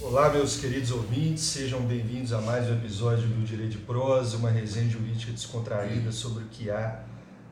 [0.00, 4.50] Olá, meus queridos ouvintes, sejam bem-vindos a mais um episódio do Direito de Prosa, uma
[4.50, 7.02] resenha jurídica descontraída sobre o que há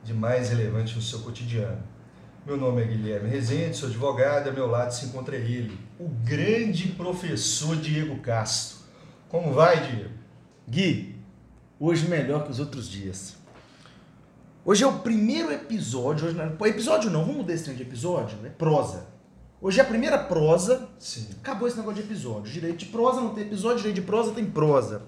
[0.04, 1.82] de mais relevante no seu cotidiano.
[2.46, 6.90] Meu nome é Guilherme Rezende, sou advogado, ao meu lado se encontra ele, o grande
[6.90, 8.79] professor Diego Castro.
[9.29, 10.20] Como vai, Diego?
[10.71, 11.16] Gui,
[11.80, 13.34] hoje melhor que os outros dias.
[14.65, 17.83] Hoje é o primeiro episódio, hoje não é, episódio não, vamos mudar esse trem de
[17.83, 19.09] episódio, é prosa.
[19.61, 21.27] Hoje é a primeira prosa, Sim.
[21.41, 22.52] acabou esse negócio de episódio.
[22.52, 25.02] Direito de prosa não tem episódio, direito de prosa tem prosa.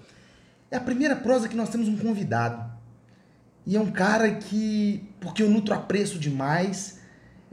[0.69, 2.69] É a primeira prosa que nós temos um convidado.
[3.65, 6.99] E é um cara que, porque eu nutro apreço demais,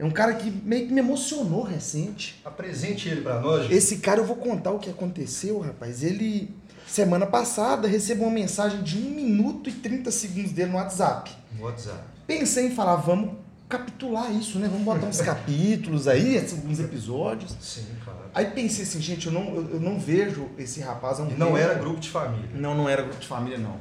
[0.00, 2.40] é um cara que meio que me emocionou recente.
[2.44, 3.74] Apresente ele para nós, Diego.
[3.74, 6.02] Esse cara, eu vou contar o que aconteceu, rapaz.
[6.02, 6.52] Ele,
[6.90, 11.30] semana passada, recebeu uma mensagem de 1 minuto e 30 segundos dele no WhatsApp.
[11.58, 12.00] WhatsApp.
[12.26, 13.34] Pensei em falar, vamos
[13.68, 14.66] capitular isso, né?
[14.66, 17.56] Vamos botar uns capítulos aí, alguns episódios.
[17.60, 18.18] Sim, claro.
[18.34, 21.46] Aí pensei assim, gente, eu não, eu, eu não vejo esse rapaz há um não
[21.46, 21.56] tempo.
[21.56, 22.50] era grupo de família.
[22.54, 23.76] Não, não era grupo de família, não.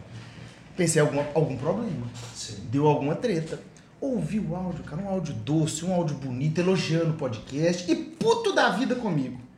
[0.77, 2.07] Pensei, alguma, algum problema.
[2.35, 2.57] Sim.
[2.71, 3.59] Deu alguma treta.
[3.99, 8.53] Ouvi o áudio, cara, um áudio doce, um áudio bonito, elogiando o podcast e puto
[8.53, 9.48] da vida comigo.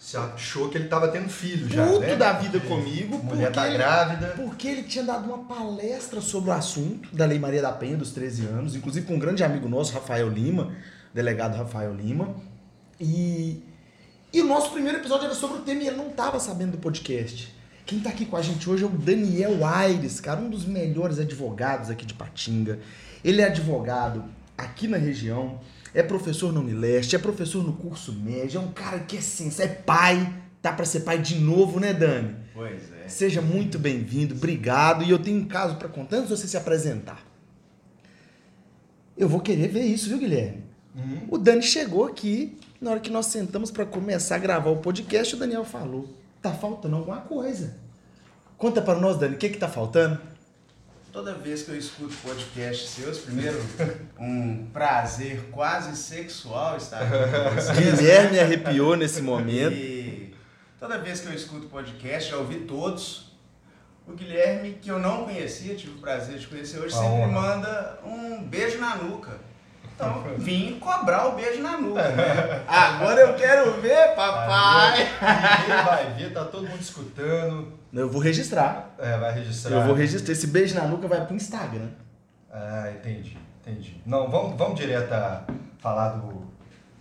[0.00, 2.16] Você achou que ele estava tendo filho já, Puto né?
[2.16, 4.26] da vida Porque comigo, Mulher porque tá ele- grávida.
[4.28, 8.10] Porque ele tinha dado uma palestra sobre o assunto da Lei Maria da Penha dos
[8.12, 10.72] 13 anos, inclusive com um grande amigo nosso, Rafael Lima,
[11.12, 12.34] delegado Rafael Lima.
[12.98, 13.62] E,
[14.32, 16.78] e o nosso primeiro episódio era sobre o tema e ele não estava sabendo do
[16.78, 17.54] podcast.
[17.84, 21.18] Quem está aqui com a gente hoje é o Daniel Aires, cara, um dos melhores
[21.18, 22.78] advogados aqui de Patinga.
[23.22, 24.24] Ele é advogado
[24.56, 25.60] aqui na região,
[25.94, 29.50] é professor na Unileste, é professor no curso médio, é um cara que é assim,
[29.58, 30.32] é pai,
[30.62, 32.36] tá para ser pai de novo, né, Dani?
[32.54, 33.08] Pois é.
[33.08, 35.02] Seja muito bem-vindo, obrigado.
[35.02, 37.24] E eu tenho um caso para contar antes de você se apresentar.
[39.16, 40.62] Eu vou querer ver isso, viu, Guilherme?
[40.94, 41.26] Uhum.
[41.30, 45.34] O Dani chegou aqui, na hora que nós sentamos para começar a gravar o podcast,
[45.34, 46.08] o Daniel falou:
[46.40, 47.76] tá faltando alguma coisa.
[48.56, 50.20] Conta para nós, Dani, o que que tá faltando?
[51.12, 53.60] Toda vez que eu escuto podcast seus, primeiro,
[54.18, 57.78] um prazer quase sexual estar aqui com vocês.
[57.98, 59.72] Guilherme arrepiou nesse momento.
[59.72, 60.32] E
[60.78, 63.28] toda vez que eu escuto podcast, já ouvi todos.
[64.06, 67.28] O Guilherme, que eu não conhecia, tive o prazer de conhecer hoje, Uma sempre honra.
[67.32, 69.32] manda um beijo na nuca.
[69.94, 72.08] Então, vim cobrar o beijo na nuca.
[72.08, 72.64] né?
[72.66, 74.98] Agora eu quero ver, papai!
[75.60, 77.79] Ninguém vai ver, tá todo mundo escutando.
[77.92, 78.94] Eu vou registrar.
[78.98, 79.72] É, vai registrar.
[79.72, 80.32] Eu vou registrar.
[80.32, 81.88] Esse beijo na nuca vai pro Instagram.
[82.52, 84.00] Ah, entendi, entendi.
[84.06, 85.44] Não, vamos, vamos direto a
[85.78, 86.42] falar do,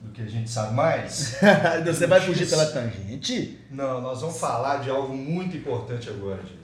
[0.02, 1.38] do que a gente sabe mais?
[1.86, 3.60] você vai fugir pela tangente?
[3.72, 6.60] Não, nós vamos falar de algo muito importante agora, Diego.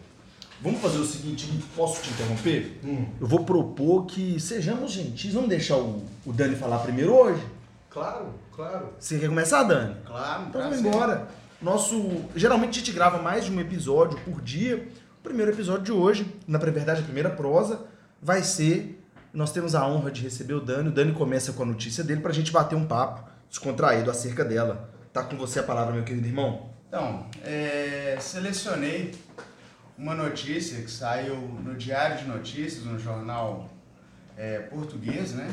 [0.61, 2.79] Vamos fazer o seguinte, Gui, posso te interromper?
[2.83, 5.33] Hum, Eu vou propor que sejamos gentis.
[5.33, 7.43] Vamos deixar o, o Dani falar primeiro hoje?
[7.89, 8.89] claro, claro.
[8.99, 9.95] Você quer começar, Dani?
[10.05, 11.27] Claro, Então vamos embora.
[11.61, 12.25] Nosso.
[12.35, 14.87] Geralmente a gente grava mais de um episódio por dia.
[15.19, 17.85] O primeiro episódio de hoje, na verdade, a primeira prosa,
[18.21, 19.01] vai ser.
[19.33, 20.89] Nós temos a honra de receber o Dani.
[20.89, 24.89] O Dani começa com a notícia dele pra gente bater um papo descontraído acerca dela.
[25.11, 26.69] Tá com você a palavra, meu querido irmão?
[26.87, 29.13] Então, é, selecionei
[29.97, 33.69] uma notícia que saiu no Diário de Notícias, no jornal
[34.37, 35.49] é, português, né?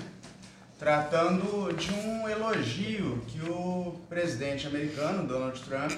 [0.83, 5.93] Tratando de um elogio que o presidente americano, Donald Trump,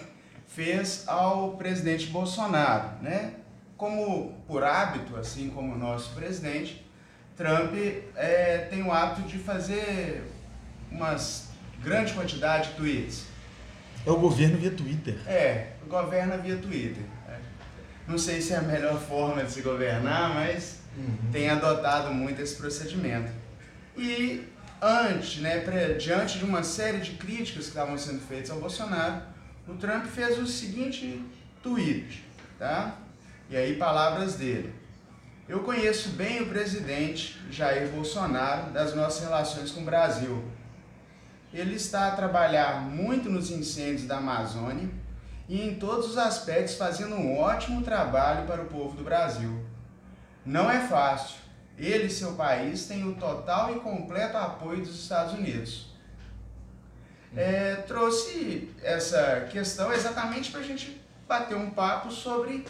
[0.46, 3.32] fez ao presidente Bolsonaro, né?
[3.78, 6.84] Como por hábito, assim como o nosso presidente,
[7.34, 7.72] Trump
[8.14, 10.22] é, tem o hábito de fazer
[10.92, 11.48] umas
[11.82, 13.24] grande quantidade de tweets.
[14.04, 15.16] É o governo via Twitter.
[15.26, 17.04] É, governa via Twitter.
[18.06, 21.30] Não sei se é a melhor forma de se governar, mas Uhum.
[21.32, 23.32] tem adotado muito esse procedimento.
[23.96, 24.46] E
[24.84, 25.60] antes, né,
[25.98, 29.22] diante de uma série de críticas que estavam sendo feitas ao Bolsonaro,
[29.66, 31.24] o Trump fez o seguinte
[31.62, 32.22] tweet,
[32.58, 32.98] tá?
[33.48, 34.74] E aí palavras dele.
[35.48, 40.44] Eu conheço bem o presidente Jair Bolsonaro das nossas relações com o Brasil.
[41.52, 44.90] Ele está a trabalhar muito nos incêndios da Amazônia
[45.48, 49.64] e em todos os aspectos fazendo um ótimo trabalho para o povo do Brasil.
[50.44, 51.43] Não é fácil.
[51.76, 55.92] Ele e seu país têm o total e completo apoio dos Estados Unidos.
[57.36, 62.64] É, trouxe essa questão exatamente para a gente bater um papo sobre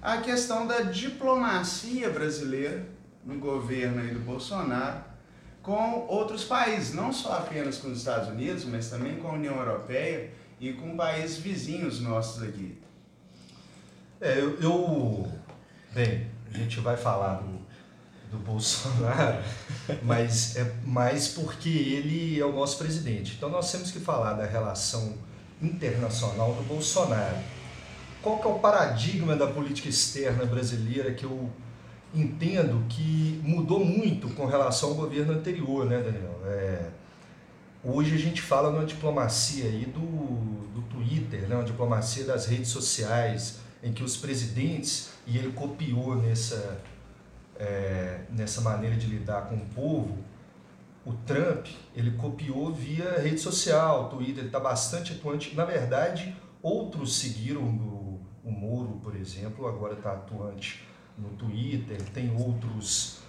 [0.00, 2.86] a questão da diplomacia brasileira
[3.24, 5.02] no governo aí do Bolsonaro
[5.60, 9.56] com outros países, não só apenas com os Estados Unidos, mas também com a União
[9.56, 10.30] Europeia
[10.60, 12.80] e com países vizinhos nossos aqui.
[14.20, 15.28] É, eu, eu
[15.92, 17.57] Bem, a gente vai falar do,
[18.30, 19.42] do Bolsonaro,
[20.02, 23.34] mas é mais porque ele é o nosso presidente.
[23.36, 25.14] Então nós temos que falar da relação
[25.60, 27.36] internacional do Bolsonaro.
[28.22, 31.50] Qual que é o paradigma da política externa brasileira que eu
[32.14, 36.40] entendo que mudou muito com relação ao governo anterior, né, Daniel?
[36.46, 36.90] É,
[37.84, 42.68] hoje a gente fala numa diplomacia aí do, do Twitter, né, uma diplomacia das redes
[42.68, 46.80] sociais, em que os presidentes, e ele copiou nessa,
[47.58, 50.18] é, nessa maneira de lidar com o povo,
[51.04, 51.66] o Trump,
[51.96, 55.54] ele copiou via rede social, Twitter, ele está bastante atuante.
[55.54, 62.30] Na verdade, outros seguiram o, o Moro, por exemplo, agora está atuante no Twitter, tem
[62.36, 63.20] outros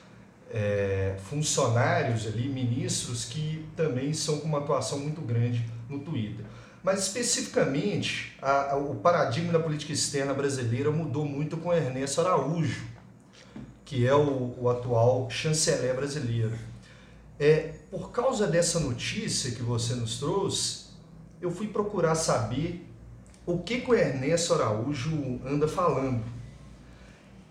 [0.52, 6.46] é, funcionários ali, ministros, que também são com uma atuação muito grande no Twitter.
[6.84, 12.88] Mas especificamente, a, a, o paradigma da política externa brasileira mudou muito com Ernesto Araújo,
[13.90, 16.56] que é o, o atual chanceler brasileiro.
[17.40, 20.90] É, por causa dessa notícia que você nos trouxe,
[21.42, 22.88] eu fui procurar saber
[23.48, 26.24] o que, que o Ernesto Araújo anda falando.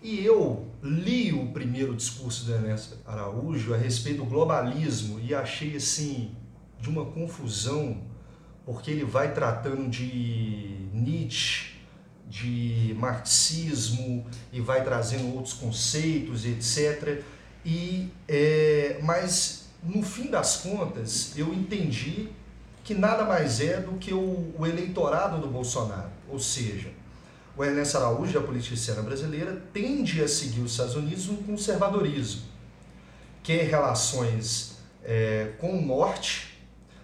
[0.01, 5.75] E eu li o primeiro discurso do Ernesto Araújo a respeito do globalismo e achei
[5.75, 6.31] assim
[6.79, 8.01] de uma confusão,
[8.65, 11.78] porque ele vai tratando de Nietzsche,
[12.29, 17.23] de marxismo e vai trazendo outros conceitos, etc.
[17.65, 22.29] E é, mas no fim das contas eu entendi
[22.83, 26.89] que nada mais é do que o, o eleitorado do Bolsonaro, ou seja,
[27.57, 32.43] o Ernesto Araújo, a política externa brasileira, tende a seguir os Estados Unidos um conservadorismo,
[33.43, 36.57] quer relações é, com o norte,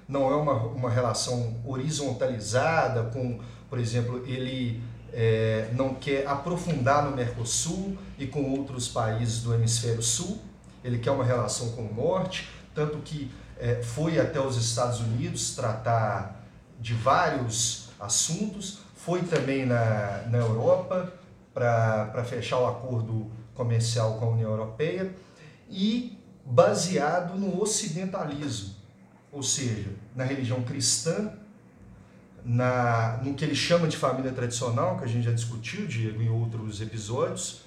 [0.08, 3.40] não é uma, uma relação horizontalizada, com,
[3.70, 4.82] por exemplo, ele
[5.14, 10.40] é, não quer aprofundar no Mercosul e com outros países do hemisfério sul,
[10.84, 15.56] ele quer uma relação com o norte, tanto que é, foi até os Estados Unidos
[15.56, 16.44] tratar
[16.80, 21.14] de vários assuntos, foi também na, na Europa
[21.54, 25.16] para fechar o acordo comercial com a União Europeia
[25.70, 28.76] e baseado no ocidentalismo,
[29.32, 31.32] ou seja, na religião cristã,
[32.46, 36.30] na, no que ele chama de família tradicional, que a gente já discutiu, Diego, em
[36.30, 37.62] outros episódios,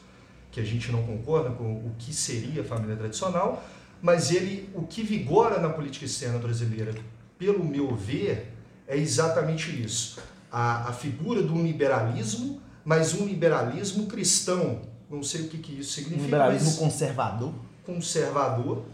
[0.51, 3.65] que a gente não concorda com o que seria família tradicional,
[4.01, 6.95] mas ele, o que vigora na política externa brasileira,
[7.37, 8.55] pelo meu ver,
[8.87, 10.21] é exatamente isso
[10.51, 14.83] a, a figura do liberalismo, mas um liberalismo cristão.
[15.11, 16.23] Não sei o que, que isso significa.
[16.23, 17.55] Um liberalismo conservador.
[17.85, 18.85] Conservador.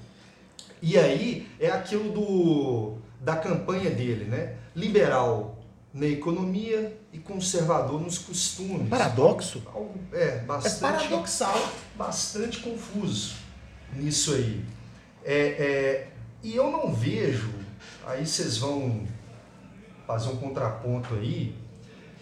[0.83, 4.57] E aí é aquilo do, da campanha dele, né?
[4.77, 5.54] Liberal
[5.95, 8.89] na economia e conservador nos costumes.
[8.89, 9.63] Paradoxo?
[10.13, 10.77] É, bastante.
[10.77, 11.73] É paradoxal.
[11.97, 13.37] Bastante confuso
[13.95, 14.65] nisso aí.
[15.25, 16.09] É, é,
[16.43, 17.55] e eu não vejo,
[18.05, 19.07] aí vocês vão
[20.07, 21.55] fazer um contraponto aí.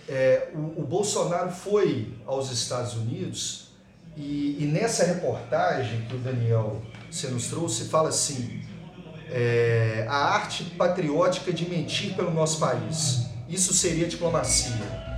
[0.06, 3.68] É, o, o, Bolsonaro foi aos Estados Unidos
[4.16, 8.60] e, e, nessa reportagem que o Daniel você nos trouxe, fala assim:
[9.30, 13.31] é, a arte patriótica de mentir pelo nosso país.
[13.48, 15.12] Isso seria diplomacia.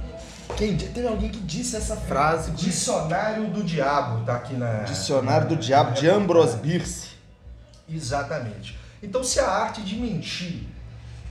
[0.56, 2.52] Quem, teve alguém que disse essa frase.
[2.52, 4.82] Dicionário do Diabo, tá aqui na.
[4.84, 7.08] Dicionário do Diabo, de Ambrose Bierce.
[7.88, 8.78] Exatamente.
[9.02, 10.62] Então, se a arte de mentir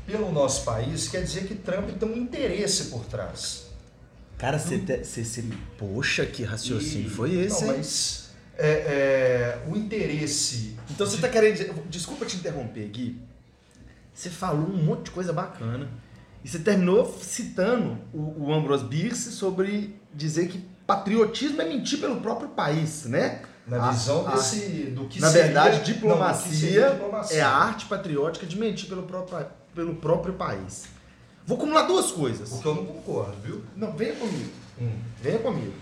[0.06, 3.68] pelo nosso país, quer dizer que Trump tem um interesse por trás.
[4.38, 5.42] Cara, você.
[5.42, 5.52] Hum.
[5.78, 7.66] Poxa, que raciocínio e, foi esse?
[7.66, 10.78] Não, mas é, é, o interesse.
[10.92, 11.74] Então você está querendo dizer.
[11.90, 13.22] Desculpa te interromper, Gui.
[14.14, 15.90] Você falou um monte de coisa bacana.
[16.44, 22.18] E você terminou citando o, o Ambrose Bierce sobre dizer que patriotismo é mentir pelo
[22.18, 23.42] próprio país, né?
[23.66, 27.86] Na visão a, desse, do que Na seria, verdade, diplomacia, não, diplomacia, é a arte
[27.86, 30.86] patriótica de mentir pelo próprio, pelo próprio país.
[31.46, 32.50] Vou acumular duas coisas.
[32.50, 33.64] Porque eu não concordo, viu?
[33.76, 34.52] Não, venha comigo.
[34.82, 34.92] Hum.
[35.22, 35.74] Venha comigo.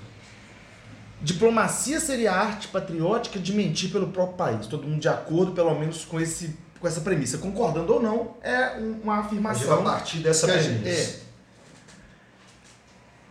[1.22, 4.68] Diplomacia seria a arte patriótica de mentir pelo próprio país.
[4.68, 7.38] Todo mundo de acordo, pelo menos, com, esse, com essa premissa.
[7.38, 9.80] Concordando ou não, é uma afirmação.
[9.80, 10.90] A partir dessa premissa.
[10.90, 11.20] É.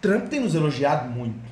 [0.00, 1.50] Trump tem nos elogiado muito.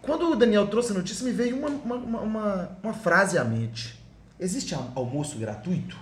[0.00, 4.02] Quando o Daniel trouxe a notícia, me veio uma, uma, uma, uma frase à mente.
[4.40, 5.98] Existe almoço gratuito?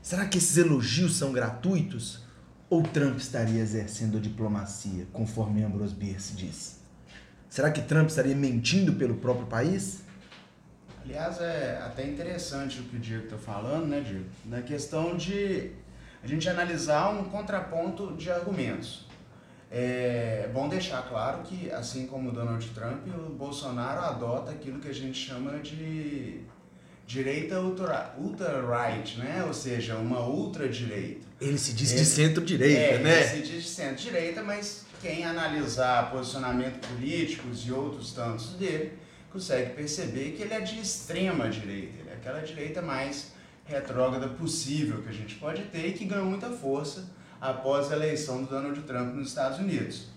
[0.00, 2.20] Será que esses elogios são gratuitos?
[2.70, 6.76] Ou Trump estaria exercendo a diplomacia, conforme Ambrose Bierce disse?
[7.48, 10.02] Será que Trump estaria mentindo pelo próprio país?
[11.04, 14.24] Aliás, é até interessante o que o Diego está falando, né, Diego?
[14.44, 15.72] Na questão de
[16.22, 19.06] a gente analisar um contraponto de argumentos.
[19.70, 24.88] É bom deixar claro que, assim como o Donald Trump, o Bolsonaro adota aquilo que
[24.88, 26.40] a gente chama de
[27.06, 29.44] direita ultra, ultra-right, né?
[29.46, 31.26] ou seja, uma ultradireita.
[31.40, 33.20] Ele se diz ele, de centro-direita, é, né?
[33.20, 38.92] Ele se diz de centro-direita, mas quem analisar posicionamento políticos e outros tantos dele,
[39.32, 43.32] consegue perceber que ele é de extrema direita, ele é aquela direita mais
[43.64, 47.04] retrógrada possível que a gente pode ter e que ganhou muita força
[47.40, 50.08] após a eleição do Donald Trump nos Estados Unidos.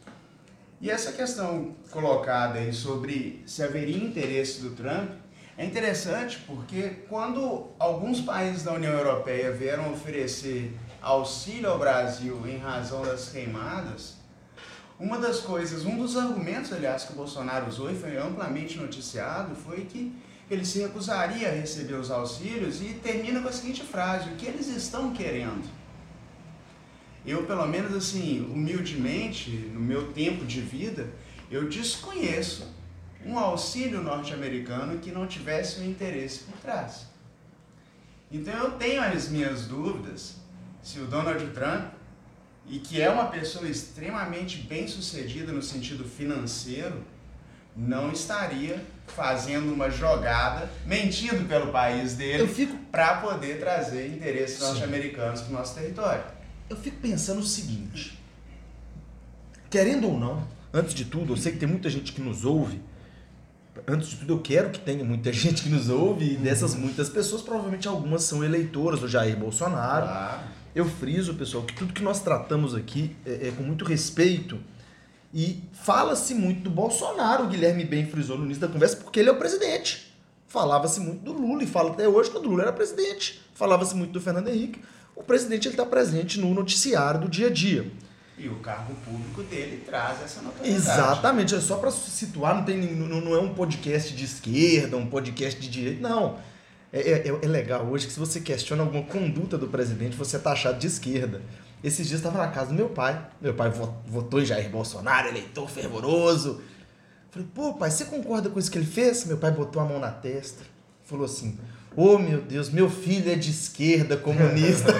[0.80, 5.12] E essa questão colocada aí sobre se haveria interesse do Trump
[5.58, 12.58] é interessante porque quando alguns países da União Europeia vieram oferecer auxílio ao Brasil em
[12.58, 14.21] razão das queimadas,
[15.02, 19.56] uma das coisas, um dos argumentos, aliás, que o Bolsonaro usou e foi amplamente noticiado
[19.56, 20.14] foi que
[20.48, 24.46] ele se recusaria a receber os auxílios e termina com a seguinte frase: o que
[24.46, 25.68] eles estão querendo?
[27.26, 31.10] Eu, pelo menos assim, humildemente, no meu tempo de vida,
[31.50, 32.68] eu desconheço
[33.26, 37.08] um auxílio norte-americano que não tivesse um interesse por trás.
[38.32, 40.36] Então eu tenho as minhas dúvidas
[40.82, 41.94] se o Donald Trump,
[42.68, 47.04] e que é uma pessoa extremamente bem sucedida no sentido financeiro,
[47.76, 52.76] não estaria fazendo uma jogada, mentindo pelo país dele, fico...
[52.92, 56.24] para poder trazer interesses norte-americanos para o nosso território.
[56.70, 58.18] Eu fico pensando o seguinte:
[59.70, 62.82] querendo ou não, antes de tudo, eu sei que tem muita gente que nos ouve.
[63.88, 67.10] Antes de tudo, eu quero que tenha muita gente que nos ouve, e dessas muitas
[67.10, 70.06] pessoas, provavelmente algumas são eleitoras do Jair Bolsonaro.
[70.06, 70.61] Claro.
[70.74, 74.58] Eu friso, pessoal, que tudo que nós tratamos aqui é, é com muito respeito
[75.34, 79.30] e fala-se muito do Bolsonaro, o Guilherme bem frisou no início da conversa, porque ele
[79.30, 80.14] é o presidente.
[80.48, 83.42] Falava-se muito do Lula e fala até hoje quando o Lula era presidente.
[83.54, 84.82] Falava-se muito do Fernando Henrique.
[85.16, 87.90] O presidente está presente no noticiário do dia a dia.
[88.38, 90.84] E o cargo público dele traz essa notoriedade.
[90.84, 91.56] Exatamente.
[91.56, 95.60] É só para situar, não, tem, não, não é um podcast de esquerda, um podcast
[95.60, 96.40] de direita, não.
[96.94, 100.40] É, é, é, legal hoje que se você questiona alguma conduta do presidente, você é
[100.40, 101.42] taxado de esquerda.
[101.84, 103.20] Esses dias estava na casa do meu pai.
[103.40, 103.72] Meu pai
[104.06, 106.62] votou em Jair Bolsonaro, eleitor fervoroso.
[107.32, 109.26] Falei, pô, pai, você concorda com isso que ele fez?
[109.26, 110.64] Meu pai botou a mão na testa.
[111.06, 111.58] Falou assim:
[111.96, 114.94] Ô oh, meu Deus, meu filho é de esquerda, comunista.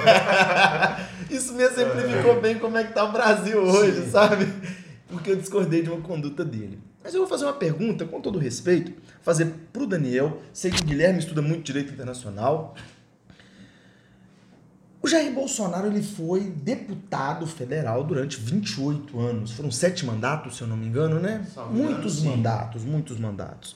[1.30, 4.12] isso me exemplificou bem como é que tá o Brasil hoje, Sim.
[4.12, 4.48] sabe?
[5.08, 6.80] Porque eu discordei de uma conduta dele.
[7.04, 10.40] Mas eu vou fazer uma pergunta, com todo respeito, fazer pro Daniel.
[10.54, 12.76] Sei que o Guilherme estuda muito direito internacional.
[15.02, 19.52] O Jair Bolsonaro ele foi deputado federal durante 28 anos.
[19.52, 21.44] Foram sete mandatos, se eu não me engano, né?
[21.72, 23.76] muitos mandatos, muitos mandatos.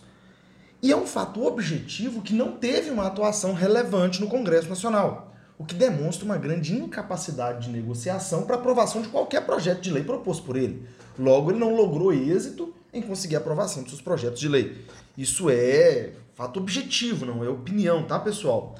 [0.84, 5.66] E é um fato objetivo que não teve uma atuação relevante no Congresso Nacional, o
[5.66, 10.44] que demonstra uma grande incapacidade de negociação para aprovação de qualquer projeto de lei proposto
[10.44, 10.88] por ele.
[11.18, 14.86] Logo, ele não logrou êxito em conseguir aprovação de seus projetos de lei.
[15.18, 18.76] Isso é fato objetivo, não é opinião, tá, pessoal?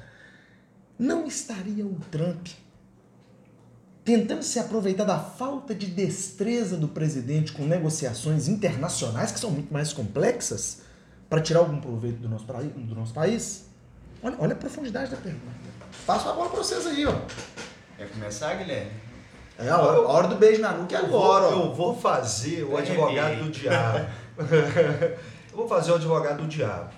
[0.98, 2.48] Não estaria o Trump
[4.02, 9.72] tentando se aproveitar da falta de destreza do presidente com negociações internacionais que são muito
[9.72, 10.82] mais complexas
[11.28, 13.66] para tirar algum proveito do nosso, do nosso país?
[14.22, 15.52] Olha, olha a profundidade da pergunta.
[16.06, 17.20] Faço a bola para vocês aí, ó.
[17.98, 19.05] Quer começar, Guilherme?
[19.58, 21.46] É a hora, a hora do beijo na nuca é agora.
[21.46, 24.06] Eu vou fazer o advogado do diabo.
[25.50, 26.90] eu vou fazer o advogado do diabo.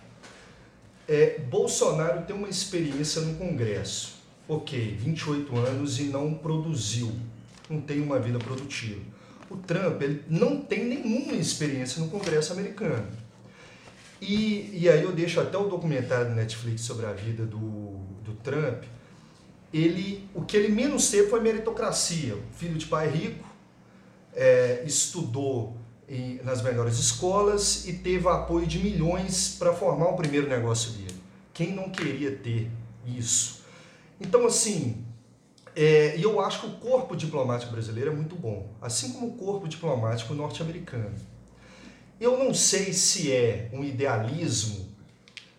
[1.06, 4.18] É, Bolsonaro tem uma experiência no Congresso.
[4.48, 7.14] Ok, 28 anos e não produziu,
[7.68, 9.00] não tem uma vida produtiva.
[9.50, 13.06] O Trump ele não tem nenhuma experiência no Congresso americano.
[14.20, 18.32] E, e aí eu deixo até o documentário do Netflix sobre a vida do, do
[18.42, 18.84] Trump.
[19.72, 22.36] Ele, o que ele menos teve foi meritocracia.
[22.52, 23.44] Filho de pai rico,
[24.34, 25.76] é, estudou
[26.08, 31.20] em, nas melhores escolas e teve apoio de milhões para formar o primeiro negócio dele.
[31.52, 32.70] Quem não queria ter
[33.04, 33.62] isso?
[34.20, 35.04] Então, assim,
[35.76, 39.68] é, eu acho que o corpo diplomático brasileiro é muito bom, assim como o corpo
[39.68, 41.14] diplomático norte-americano.
[42.20, 44.88] Eu não sei se é um idealismo,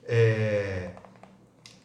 [0.05, 0.91] é,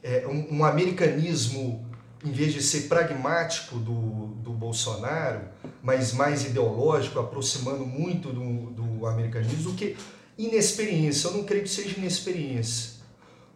[0.02, 1.84] é um, um americanismo
[2.25, 5.43] em vez de ser pragmático do, do Bolsonaro,
[5.83, 9.95] mas mais ideológico, aproximando muito do, do americanismo, do que
[10.38, 11.28] inexperiência.
[11.28, 12.95] Eu não creio que seja inexperiência.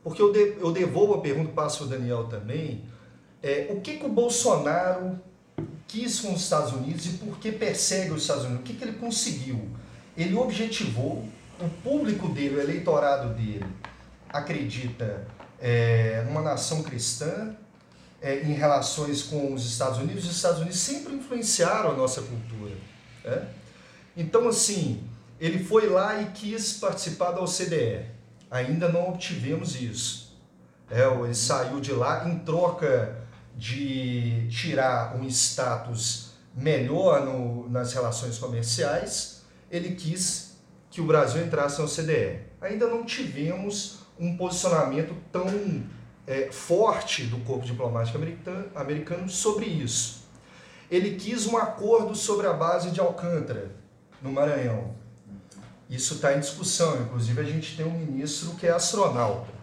[0.05, 2.85] Porque eu, de, eu devolvo a pergunta, passo o Daniel também,
[3.43, 5.19] é, o que, que o Bolsonaro
[5.87, 8.61] quis com os Estados Unidos e por que persegue os Estados Unidos?
[8.61, 9.67] O que, que ele conseguiu?
[10.17, 11.27] Ele objetivou,
[11.61, 13.65] o público dele, o eleitorado dele,
[14.29, 15.27] acredita
[15.59, 17.57] é, numa nação cristã,
[18.21, 22.75] é, em relações com os Estados Unidos, os Estados Unidos sempre influenciaram a nossa cultura.
[23.25, 23.49] Né?
[24.17, 25.03] Então, assim,
[25.41, 28.07] ele foi lá e quis participar da OCDE.
[28.51, 30.37] Ainda não obtivemos isso.
[30.91, 33.19] É, ele saiu de lá em troca
[33.57, 40.57] de tirar um status melhor no, nas relações comerciais, ele quis
[40.91, 42.41] que o Brasil entrasse na OCDE.
[42.61, 45.47] Ainda não tivemos um posicionamento tão
[46.29, 48.19] é, forte do corpo diplomático
[48.75, 50.29] americano, sobre isso.
[50.91, 53.71] Ele quis um acordo sobre a base de Alcântara,
[54.21, 54.95] no Maranhão.
[55.89, 59.57] Isso está em discussão, inclusive a gente tem um ministro que é astronauta.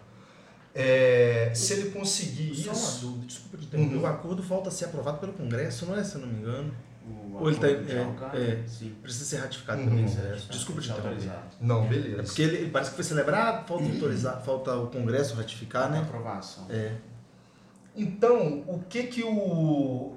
[0.74, 3.06] É, se ele conseguir Só isso.
[3.06, 3.96] uma dúvida, desculpa te interromper.
[3.96, 4.02] Uhum.
[4.02, 6.74] O acordo falta ser aprovado pelo Congresso, não é, se eu não me engano?
[7.40, 8.62] Ou ele tá- é, é.
[8.66, 8.94] sim.
[9.02, 9.88] Precisa ser ratificado Uhum.
[9.88, 10.50] pelo Congresso.
[10.50, 11.30] Desculpa te interromper.
[11.60, 12.22] Não, É beleza.
[12.24, 16.00] porque ele, ele parece que foi celebrado, falta autorizar, falta o Congresso ratificar, né?
[16.00, 16.66] Aprovação.
[16.70, 16.92] É.
[17.94, 20.16] Então, o que que o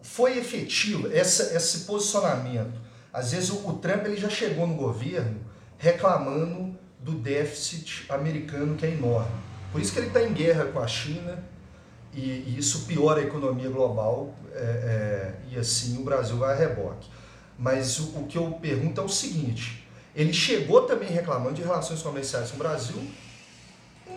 [0.00, 2.80] foi efetivo essa, esse posicionamento?
[3.12, 5.40] Às vezes o, o Trump ele já chegou no governo
[5.78, 9.30] reclamando do déficit americano que é enorme.
[9.70, 11.42] Por isso que ele está em guerra com a China
[12.14, 16.56] e, e isso piora a economia global é, é, e assim o Brasil vai a
[16.56, 17.08] reboque.
[17.58, 22.02] Mas o, o que eu pergunto é o seguinte: ele chegou também reclamando de relações
[22.02, 23.02] comerciais com o Brasil,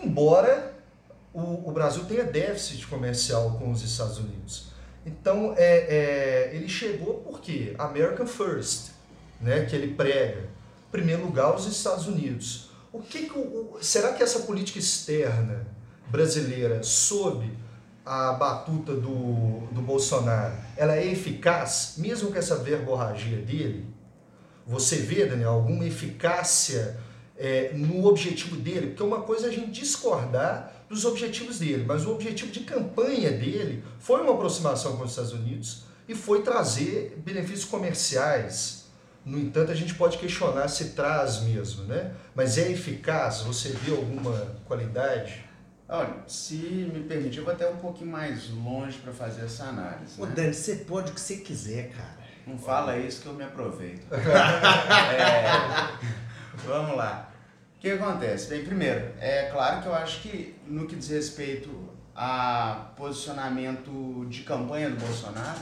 [0.02, 0.74] embora
[1.32, 4.68] o, o Brasil tenha déficit comercial com os Estados Unidos.
[5.04, 7.74] Então, é, é, ele chegou por quê?
[7.78, 8.90] American First,
[9.40, 10.40] né, que ele prega.
[10.88, 12.70] Em primeiro lugar, os Estados Unidos.
[12.92, 15.66] O que que o- será que essa política externa
[16.08, 17.48] brasileira, sob
[18.06, 23.84] a batuta do, do Bolsonaro, ela é eficaz, mesmo com essa verborragia dele?
[24.64, 27.00] Você vê, Daniel, alguma eficácia
[27.36, 28.88] é, no objetivo dele?
[28.88, 33.32] Porque uma coisa é a gente discordar dos objetivos dele, mas o objetivo de campanha
[33.32, 38.86] dele foi uma aproximação com os Estados Unidos e foi trazer benefícios comerciais.
[39.24, 42.12] No entanto, a gente pode questionar se traz mesmo, né?
[42.36, 43.40] Mas é eficaz?
[43.40, 45.44] Você vê alguma qualidade?
[45.88, 46.56] Olha, se
[46.92, 50.20] me permitir, eu vou até um pouquinho mais longe para fazer essa análise.
[50.20, 50.32] Ô, Né?
[50.34, 52.16] Dani, você pode o que você quiser, cara.
[52.44, 54.06] Não fala isso que eu me aproveito.
[54.16, 55.88] É,
[56.66, 57.30] vamos lá.
[57.76, 58.48] O que acontece?
[58.48, 61.70] Bem, primeiro, é claro que eu acho que no que diz respeito
[62.14, 65.60] a posicionamento de campanha do Bolsonaro,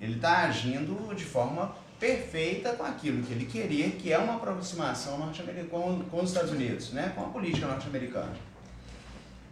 [0.00, 5.18] ele está agindo de forma perfeita com aquilo que ele queria, que é uma aproximação
[5.18, 7.12] norte-americana com, com os Estados Unidos, né?
[7.14, 8.32] com a política norte-americana.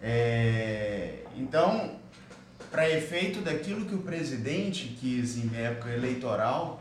[0.02, 1.96] É, então,
[2.70, 6.80] para efeito daquilo que o presidente quis em época eleitoral,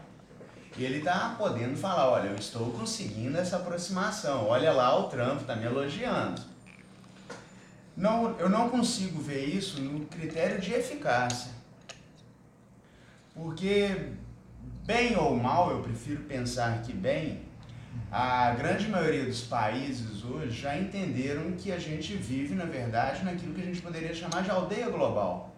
[0.78, 5.56] ele está podendo falar, olha, eu estou conseguindo essa aproximação, olha lá, o Trump está
[5.56, 6.42] me elogiando.
[7.98, 11.52] Não, eu não consigo ver isso no critério de eficácia.
[13.34, 14.14] Porque,
[14.86, 17.42] bem ou mal, eu prefiro pensar que bem,
[18.12, 23.54] a grande maioria dos países hoje já entenderam que a gente vive, na verdade, naquilo
[23.54, 25.56] que a gente poderia chamar de aldeia global.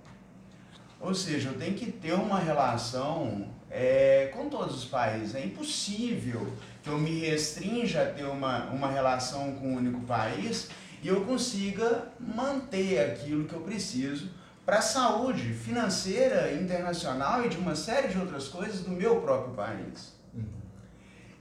[0.99, 5.33] Ou seja, eu tenho que ter uma relação é, com todos os países.
[5.33, 6.51] É impossível
[6.83, 10.69] que eu me restrinja a ter uma, uma relação com um único país
[11.01, 14.29] e eu consiga manter aquilo que eu preciso
[14.65, 19.55] para a saúde financeira, internacional e de uma série de outras coisas do meu próprio
[19.55, 20.13] país.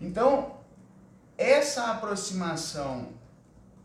[0.00, 0.59] Então,
[1.40, 3.08] essa aproximação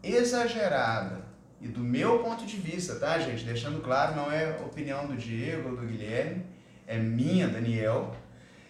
[0.03, 1.23] exagerada,
[1.61, 3.45] e do meu ponto de vista, tá, gente?
[3.45, 6.45] Deixando claro, não é opinião do Diego ou do Guilherme,
[6.85, 8.13] é minha, Daniel.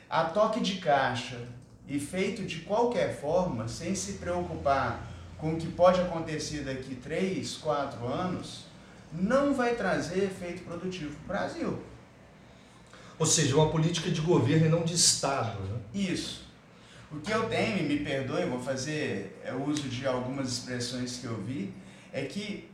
[0.07, 1.39] A toque de caixa
[1.87, 5.03] e feito de qualquer forma, sem se preocupar
[5.39, 8.67] com o que pode acontecer daqui 3, 4 anos,
[9.11, 11.83] não vai trazer efeito produtivo para o Brasil.
[13.17, 15.59] Ou seja, uma política de governo e não de Estado.
[15.59, 15.79] Né?
[15.91, 16.44] Isso.
[17.11, 21.25] O que eu tenho, e me perdoe, vou fazer é, uso de algumas expressões que
[21.25, 21.73] eu vi,
[22.11, 22.69] é que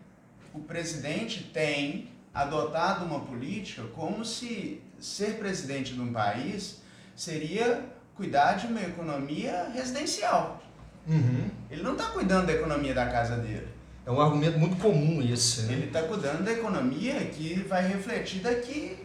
[0.53, 6.81] o presidente tem adotado uma política como se ser presidente de um país
[7.15, 7.83] seria
[8.15, 10.61] cuidar de uma economia residencial.
[11.07, 11.49] Uhum.
[11.69, 13.67] Ele não está cuidando da economia da casa dele.
[14.05, 15.73] É um argumento muito comum esse, né?
[15.73, 18.97] Ele está cuidando da economia que vai refletir daqui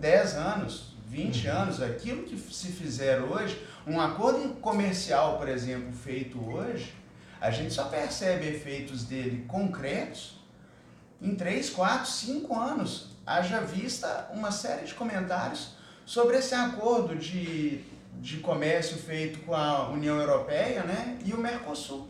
[0.00, 1.82] 10 anos, 20 anos.
[1.82, 6.94] Aquilo que se fizer hoje, um acordo comercial, por exemplo, feito hoje,
[7.40, 10.38] a gente só percebe efeitos dele concretos
[11.20, 13.08] em 3, 4, 5 anos.
[13.26, 17.82] Haja vista uma série de comentários sobre esse acordo de,
[18.20, 22.08] de comércio feito com a União Europeia né, e o Mercosul.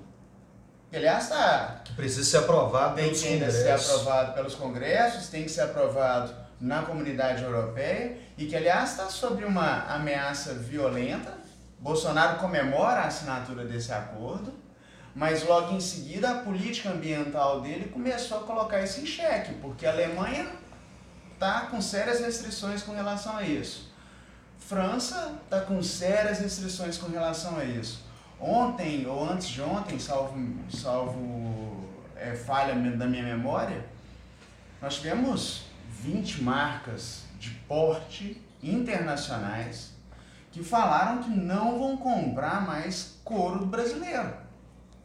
[0.90, 5.28] Que, Aliás, está Que precisa ser aprovado tem pelos que ainda ser aprovado pelos congressos,
[5.28, 11.39] tem que ser aprovado na comunidade europeia e que, aliás, está sob uma ameaça violenta
[11.80, 14.52] Bolsonaro comemora a assinatura desse acordo,
[15.14, 19.86] mas logo em seguida a política ambiental dele começou a colocar isso em xeque, porque
[19.86, 20.46] a Alemanha
[21.32, 23.90] está com sérias restrições com relação a isso.
[24.58, 28.04] França está com sérias restrições com relação a isso.
[28.38, 30.38] Ontem, ou antes de ontem, salvo,
[30.70, 33.84] salvo é, falha da minha memória,
[34.82, 39.92] nós tivemos 20 marcas de porte internacionais
[40.50, 44.32] que falaram que não vão comprar mais couro brasileiro.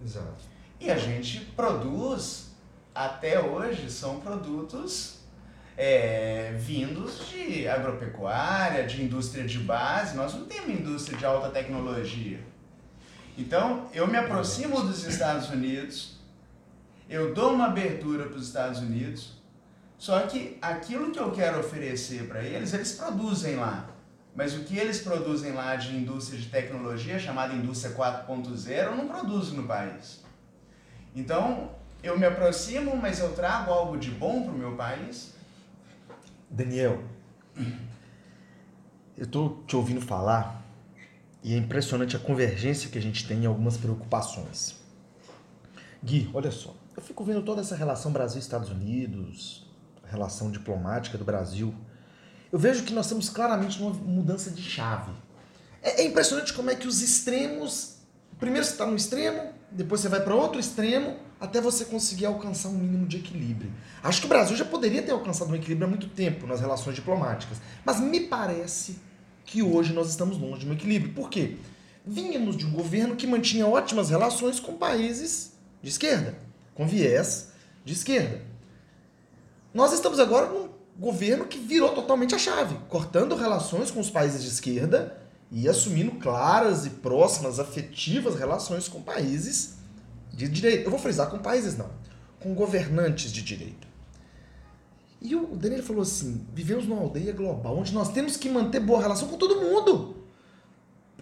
[0.03, 0.43] Exato.
[0.79, 2.51] E a gente produz,
[2.93, 5.19] até hoje, são produtos
[5.77, 10.15] é, vindos de agropecuária, de indústria de base.
[10.15, 12.39] Nós não temos indústria de alta tecnologia.
[13.37, 16.17] Então, eu me aproximo dos Estados Unidos,
[17.09, 19.33] eu dou uma abertura para os Estados Unidos,
[19.97, 23.89] só que aquilo que eu quero oferecer para eles, eles produzem lá.
[24.35, 29.07] Mas o que eles produzem lá de indústria de tecnologia, chamada indústria 4.0, eu não
[29.07, 30.21] produzo no país.
[31.15, 31.71] Então,
[32.03, 35.33] eu me aproximo, mas eu trago algo de bom para o meu país.
[36.49, 37.01] Daniel,
[39.17, 40.61] eu estou te ouvindo falar
[41.41, 44.75] e é impressionante a convergência que a gente tem em algumas preocupações.
[46.03, 49.65] Gui, olha só, eu fico vendo toda essa relação Brasil-Estados Unidos,
[50.05, 51.73] relação diplomática do Brasil,
[52.55, 55.11] eu vejo que nós temos claramente uma mudança de chave.
[55.83, 57.97] É, é impressionante como é que os extremos.
[58.39, 62.69] Primeiro você está no extremo, depois você vai para outro extremo, até você conseguir alcançar
[62.69, 63.73] um mínimo de equilíbrio.
[64.01, 66.95] Acho que o Brasil já poderia ter alcançado um equilíbrio há muito tempo nas relações
[66.95, 68.99] diplomáticas, mas me parece
[69.43, 71.13] que hoje nós estamos longe de um equilíbrio.
[71.13, 71.57] Por quê?
[72.05, 75.51] Vínhamos de um governo que mantinha ótimas relações com países
[75.83, 76.39] de esquerda,
[76.73, 77.49] com viés
[77.83, 78.55] de esquerda.
[79.73, 80.64] Nós estamos agora num
[80.97, 85.17] governo que virou totalmente a chave, cortando relações com os países de esquerda
[85.51, 89.75] e assumindo claras e próximas, afetivas relações com países
[90.33, 90.85] de direita.
[90.85, 91.89] Eu vou frisar com países não,
[92.39, 93.87] com governantes de direita.
[95.21, 99.01] E o Daniel falou assim: vivemos numa aldeia global onde nós temos que manter boa
[99.01, 100.15] relação com todo mundo.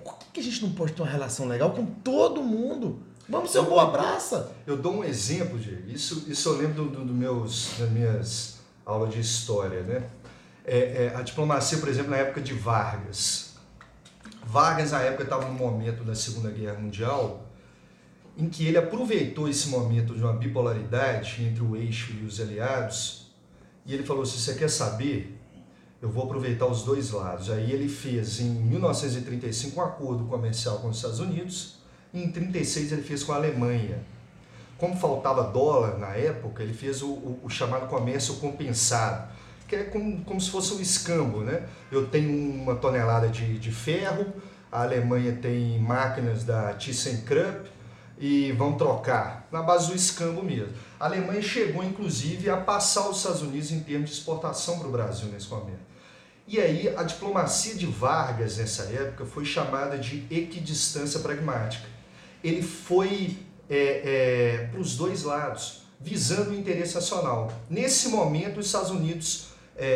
[0.04, 3.00] Por que a gente não pode ter uma relação legal com todo mundo?
[3.30, 4.52] Vamos ser um boa abraça.
[4.68, 5.90] Eu dou um exemplo, Diego.
[5.90, 8.53] Isso, isso eu lembro do, do meus, das minhas
[8.86, 10.04] aulas de história, né?
[10.66, 13.56] É, é, a diplomacia, por exemplo, na época de Vargas.
[14.46, 17.48] Vargas, na época, estava no momento da Segunda Guerra Mundial
[18.38, 23.24] em que ele aproveitou esse momento de uma bipolaridade entre o eixo e os aliados
[23.86, 25.38] e ele falou: se você quer saber,
[26.02, 27.50] eu vou aproveitar os dois lados.
[27.50, 31.76] Aí ele fez em 1935 um acordo comercial com os Estados Unidos
[32.14, 34.04] e em 36 ele fez com a Alemanha.
[34.84, 39.32] Como faltava dólar na época, ele fez o, o, o chamado comércio compensado,
[39.66, 41.40] que é como, como se fosse um escambo.
[41.40, 41.70] Né?
[41.90, 44.34] Eu tenho uma tonelada de, de ferro,
[44.70, 47.72] a Alemanha tem máquinas da ThyssenKrupp
[48.20, 50.74] e vão trocar, na base do escambo mesmo.
[51.00, 54.92] A Alemanha chegou, inclusive, a passar os Estados Unidos em termos de exportação para o
[54.92, 55.80] Brasil nesse momento.
[56.46, 61.94] E aí, a diplomacia de Vargas nessa época foi chamada de equidistância pragmática
[62.44, 63.38] ele foi
[63.74, 67.52] é, é, para os dois lados, visando o interesse nacional.
[67.70, 69.88] Nesse momento, os Estados Unidos é,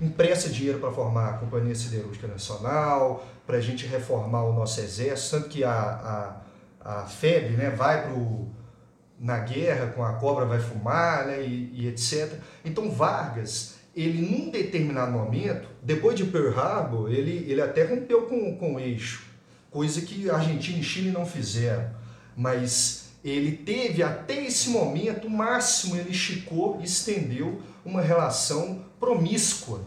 [0.00, 4.80] é empresta dinheiro para formar a Companhia Siderúrgica Nacional, para a gente reformar o nosso
[4.80, 6.40] exército, tanto que a,
[6.82, 8.48] a, a FEB né, vai pro,
[9.18, 12.34] na guerra com a cobra vai fumar né, e, e etc.
[12.64, 18.56] Então Vargas, ele num determinado momento, depois de Pearl Harbor, ele, ele até rompeu com,
[18.56, 19.34] com o eixo
[19.74, 21.90] coisa que Argentina e Chile não fizeram.
[22.36, 29.80] Mas ele teve até esse momento, o máximo ele esticou e estendeu uma relação promíscua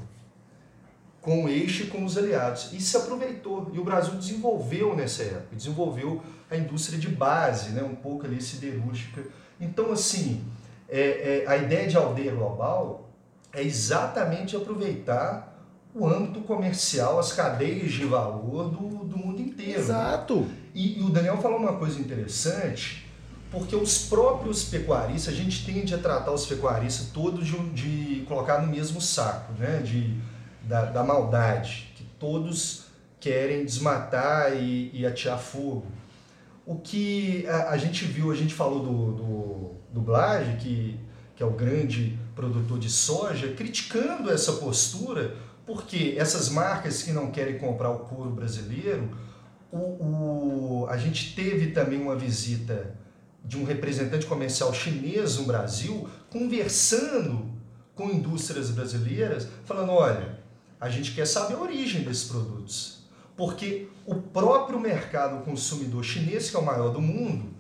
[1.22, 2.72] com o eixo e com os aliados.
[2.72, 3.70] E se aproveitou.
[3.74, 8.42] E o Brasil desenvolveu nessa época, desenvolveu a indústria de base, né, um pouco ali
[8.42, 9.24] siderúrgica.
[9.60, 10.46] Então, assim,
[10.88, 13.10] é, é, a ideia de aldeia global
[13.52, 15.57] é exatamente aproveitar
[15.94, 19.80] o âmbito comercial, as cadeias de valor do, do mundo inteiro.
[19.80, 20.48] Exato.
[20.74, 23.08] E, e, o Daniel falou uma coisa interessante,
[23.50, 28.62] porque os próprios pecuaristas, a gente tende a tratar os pecuaristas todos de, de colocar
[28.62, 29.80] no mesmo saco, né?
[29.80, 30.16] de,
[30.64, 32.86] da, da maldade, que todos
[33.20, 35.86] querem desmatar e, e atear fogo.
[36.66, 41.00] O que a, a, gente viu, a gente falou do, do, do Blage, que,
[41.36, 45.36] que é o grande produtor de soja, criticando essa postura
[45.68, 49.12] porque essas marcas que não querem comprar o couro brasileiro,
[49.70, 52.96] o, o, a gente teve também uma visita
[53.44, 57.52] de um representante comercial chinês no Brasil, conversando
[57.94, 60.40] com indústrias brasileiras, falando: olha,
[60.80, 63.06] a gente quer saber a origem desses produtos.
[63.36, 67.54] porque o próprio mercado consumidor chinês, que é o maior do mundo,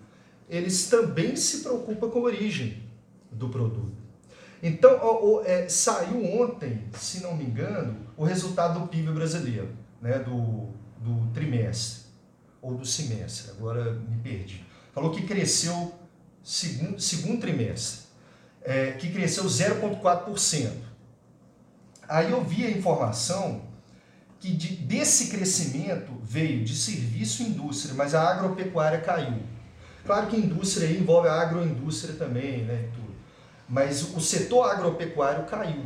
[0.50, 2.84] eles também se preocupam com a origem
[3.30, 4.07] do produto.
[4.62, 9.70] Então, o, o, é, saiu ontem, se não me engano, o resultado do PIB brasileiro,
[10.02, 12.08] né, do, do trimestre,
[12.62, 14.66] ou do semestre, agora me perdi.
[14.94, 15.94] Falou que cresceu
[16.44, 18.08] segundo, segundo trimestre,
[18.64, 20.72] é, que cresceu 0,4%.
[22.08, 23.62] Aí eu vi a informação
[24.40, 29.42] que de, desse crescimento veio de serviço e indústria, mas a agropecuária caiu.
[30.06, 32.90] Claro que indústria envolve a agroindústria também, né.
[33.68, 35.84] Mas o setor agropecuário caiu.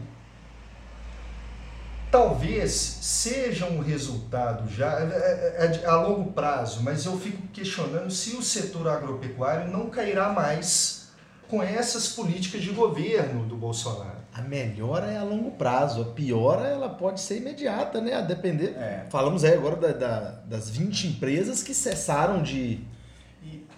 [2.11, 8.11] Talvez seja um resultado já é, é, é a longo prazo, mas eu fico questionando
[8.11, 11.01] se o setor agropecuário não cairá mais
[11.47, 14.21] com essas políticas de governo do Bolsonaro.
[14.33, 18.13] A melhora é a longo prazo, a piora ela pode ser imediata, né?
[18.13, 18.77] A depender.
[18.77, 19.05] É.
[19.09, 22.79] Falamos aí agora da, da, das 20 empresas que cessaram de.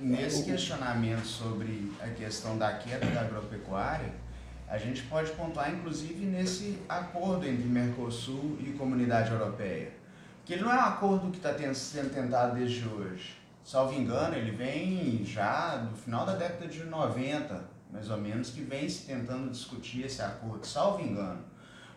[0.03, 4.11] Nesse questionamento sobre a questão da queda da agropecuária,
[4.67, 9.93] a gente pode pontuar inclusive nesse acordo entre Mercosul e Comunidade Europeia.
[10.43, 13.37] Que ele não é um acordo que está sendo tentado desde hoje.
[13.63, 18.59] Salvo engano, ele vem já do final da década de 90, mais ou menos, que
[18.59, 21.39] vem se tentando discutir esse acordo, salvo engano.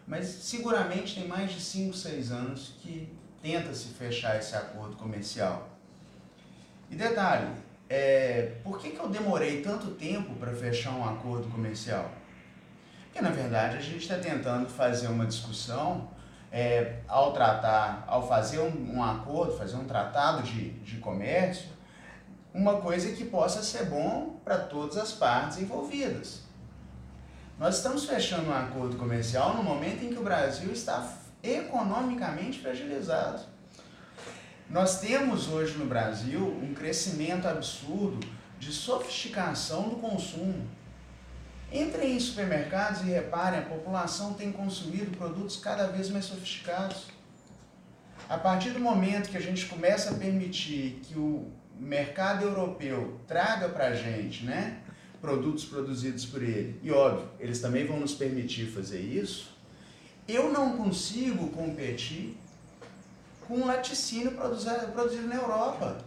[0.06, 5.68] Mas seguramente tem mais de 5, 6 anos que tenta se fechar esse acordo comercial.
[6.88, 12.10] E detalhe, é, por que, que eu demorei tanto tempo para fechar um acordo comercial?
[13.04, 16.10] Porque na verdade a gente está tentando fazer uma discussão
[16.50, 21.68] é, ao tratar, ao fazer um, um, acordo, fazer um tratado de, de comércio,
[22.52, 26.42] uma coisa que possa ser bom para todas as partes envolvidas.
[27.58, 31.06] Nós estamos fechando um acordo comercial no momento em que o Brasil está
[31.42, 33.42] economicamente fragilizado.
[34.68, 38.18] Nós temos hoje no Brasil um crescimento absurdo
[38.58, 40.66] de sofisticação do consumo.
[41.72, 47.06] Entrem em supermercados e reparem, a população tem consumido produtos cada vez mais sofisticados.
[48.28, 51.48] A partir do momento que a gente começa a permitir que o
[51.78, 54.80] mercado europeu traga para a gente né,
[55.20, 59.56] produtos produzidos por ele, e óbvio, eles também vão nos permitir fazer isso,
[60.26, 62.36] eu não consigo competir
[63.46, 65.98] com laticínio produzido, produzido na Europa.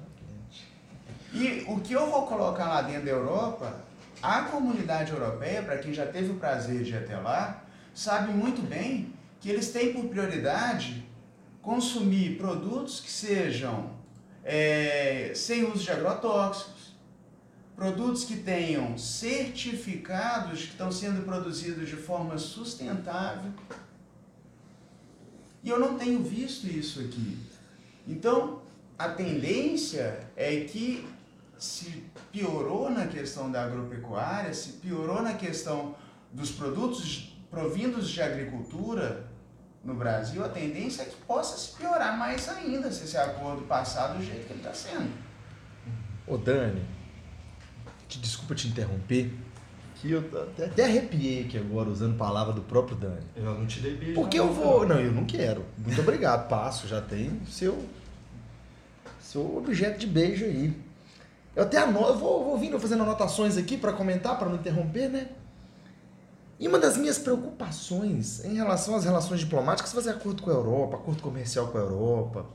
[1.33, 3.81] E o que eu vou colocar lá dentro da Europa,
[4.21, 8.61] a comunidade europeia, para quem já teve o prazer de ir até lá, sabe muito
[8.61, 11.07] bem que eles têm por prioridade
[11.61, 13.91] consumir produtos que sejam
[14.43, 16.93] é, sem uso de agrotóxicos,
[17.75, 23.51] produtos que tenham certificados que estão sendo produzidos de forma sustentável.
[25.63, 27.37] E eu não tenho visto isso aqui.
[28.07, 28.61] Então,
[28.97, 31.07] a tendência é que
[31.57, 35.95] se piorou na questão da agropecuária, se piorou na questão
[36.31, 39.29] dos produtos provindos de agricultura,
[39.83, 44.09] no Brasil, a tendência é que possa se piorar mais ainda se esse acordo passar
[44.09, 45.11] do jeito que ele está sendo.
[46.27, 46.85] Ô Dani,
[48.07, 49.33] te, desculpa te interromper,
[49.99, 53.25] que eu até, até arrepiei aqui agora usando palavra do próprio Dani.
[53.35, 54.13] Eu não te dei beijo.
[54.15, 54.87] Porque eu vou.
[54.87, 55.65] Não, eu não quero.
[55.77, 57.83] Muito obrigado, passo, já tem seu,
[59.19, 60.73] seu objeto de beijo aí.
[61.55, 65.09] Eu até anoto, eu vou, vou vindo fazendo anotações aqui para comentar, para não interromper,
[65.09, 65.29] né?
[66.57, 70.97] E uma das minhas preocupações em relação às relações diplomáticas, fazer acordo com a Europa,
[70.97, 72.45] acordo comercial com a Europa,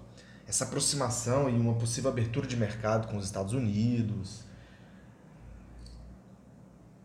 [0.46, 4.44] essa aproximação e uma possível abertura de mercado com os Estados Unidos.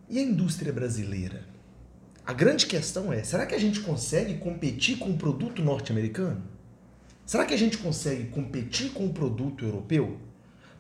[0.10, 1.44] E a indústria brasileira?
[2.26, 6.42] A grande questão é: será que a gente consegue competir com o produto norte-americano?
[7.26, 10.18] Será que a gente consegue competir com o produto europeu?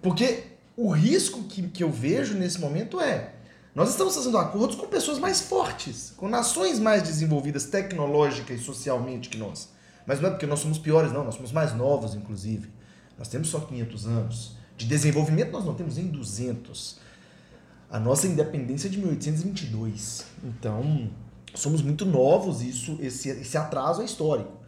[0.01, 3.33] Porque o risco que, que eu vejo nesse momento é
[3.75, 9.29] nós estamos fazendo acordos com pessoas mais fortes, com nações mais desenvolvidas tecnológica e socialmente
[9.29, 9.69] que nós.
[10.07, 12.67] Mas não é porque nós somos piores, não, nós somos mais novos, inclusive.
[13.15, 14.57] Nós temos só 500 anos.
[14.75, 16.99] De desenvolvimento nós não temos em 200.
[17.89, 20.25] A nossa independência é de 1822.
[20.43, 21.09] Então,
[21.55, 24.59] somos muito novos, isso esse, esse atraso é histórico.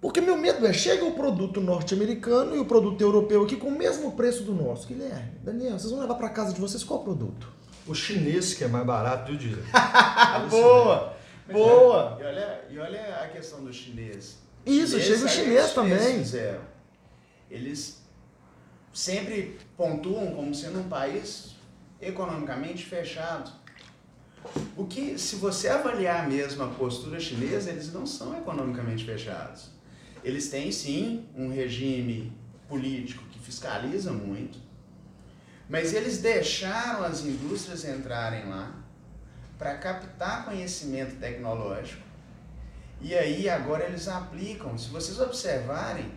[0.00, 3.76] Porque meu medo é, chega o produto norte-americano e o produto europeu aqui com o
[3.76, 4.86] mesmo preço do nosso.
[4.86, 7.52] Guilherme, Daniel, vocês vão levar para casa de vocês qual produto?
[7.86, 9.58] O chinês, que é mais barato do dia.
[10.48, 11.16] boa!
[11.50, 12.18] boa!
[12.20, 14.38] É, e, olha, e olha a questão do chinês.
[14.64, 16.18] Isso, chega o chinês também.
[16.18, 16.60] Fizeram.
[17.50, 18.02] Eles
[18.92, 21.55] sempre pontuam como sendo um país
[22.06, 23.50] economicamente fechado.
[24.76, 29.70] O que, se você avaliar mesmo a postura chinesa, eles não são economicamente fechados.
[30.22, 32.32] Eles têm sim um regime
[32.68, 34.58] político que fiscaliza muito,
[35.68, 38.74] mas eles deixaram as indústrias entrarem lá
[39.58, 42.06] para captar conhecimento tecnológico
[43.00, 44.76] e aí agora eles aplicam.
[44.78, 46.10] Se vocês observarem,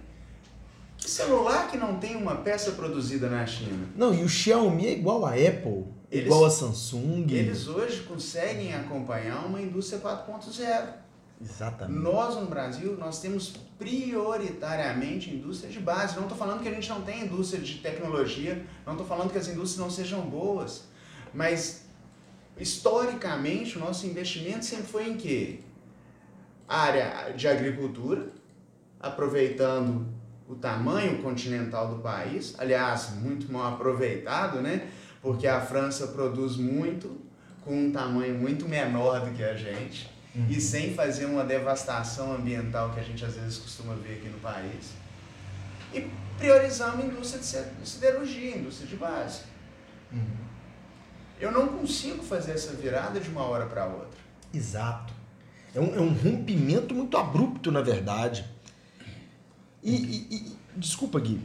[1.00, 3.88] que celular que não tem uma peça produzida na China?
[3.96, 7.26] Não, e o Xiaomi é igual a Apple, Eles- igual a Samsung.
[7.30, 10.94] Eles hoje conseguem acompanhar uma indústria 4.0.
[11.42, 11.98] Exatamente.
[12.02, 16.16] Nós no Brasil, nós temos prioritariamente indústria de base.
[16.18, 19.38] Não estou falando que a gente não tem indústria de tecnologia, não estou falando que
[19.38, 20.84] as indústrias não sejam boas,
[21.34, 21.86] mas
[22.58, 25.60] historicamente o nosso investimento sempre foi em quê?
[26.68, 28.28] Área de agricultura,
[29.00, 30.06] aproveitando
[30.50, 34.90] o tamanho continental do país, aliás, muito mal aproveitado, né?
[35.22, 37.22] Porque a França produz muito
[37.64, 40.10] com um tamanho muito menor do que a gente
[40.48, 44.40] e sem fazer uma devastação ambiental que a gente às vezes costuma ver aqui no
[44.40, 44.94] país.
[45.94, 46.08] E
[46.38, 49.42] priorizamos a indústria de siderurgia, indústria de base.
[50.12, 50.50] Uhum.
[51.40, 54.20] Eu não consigo fazer essa virada de uma hora para outra.
[54.54, 55.14] Exato.
[55.74, 58.46] É um, é um rompimento muito abrupto, na verdade.
[59.90, 59.96] E,
[60.30, 61.42] e- e- desculpa, Gui,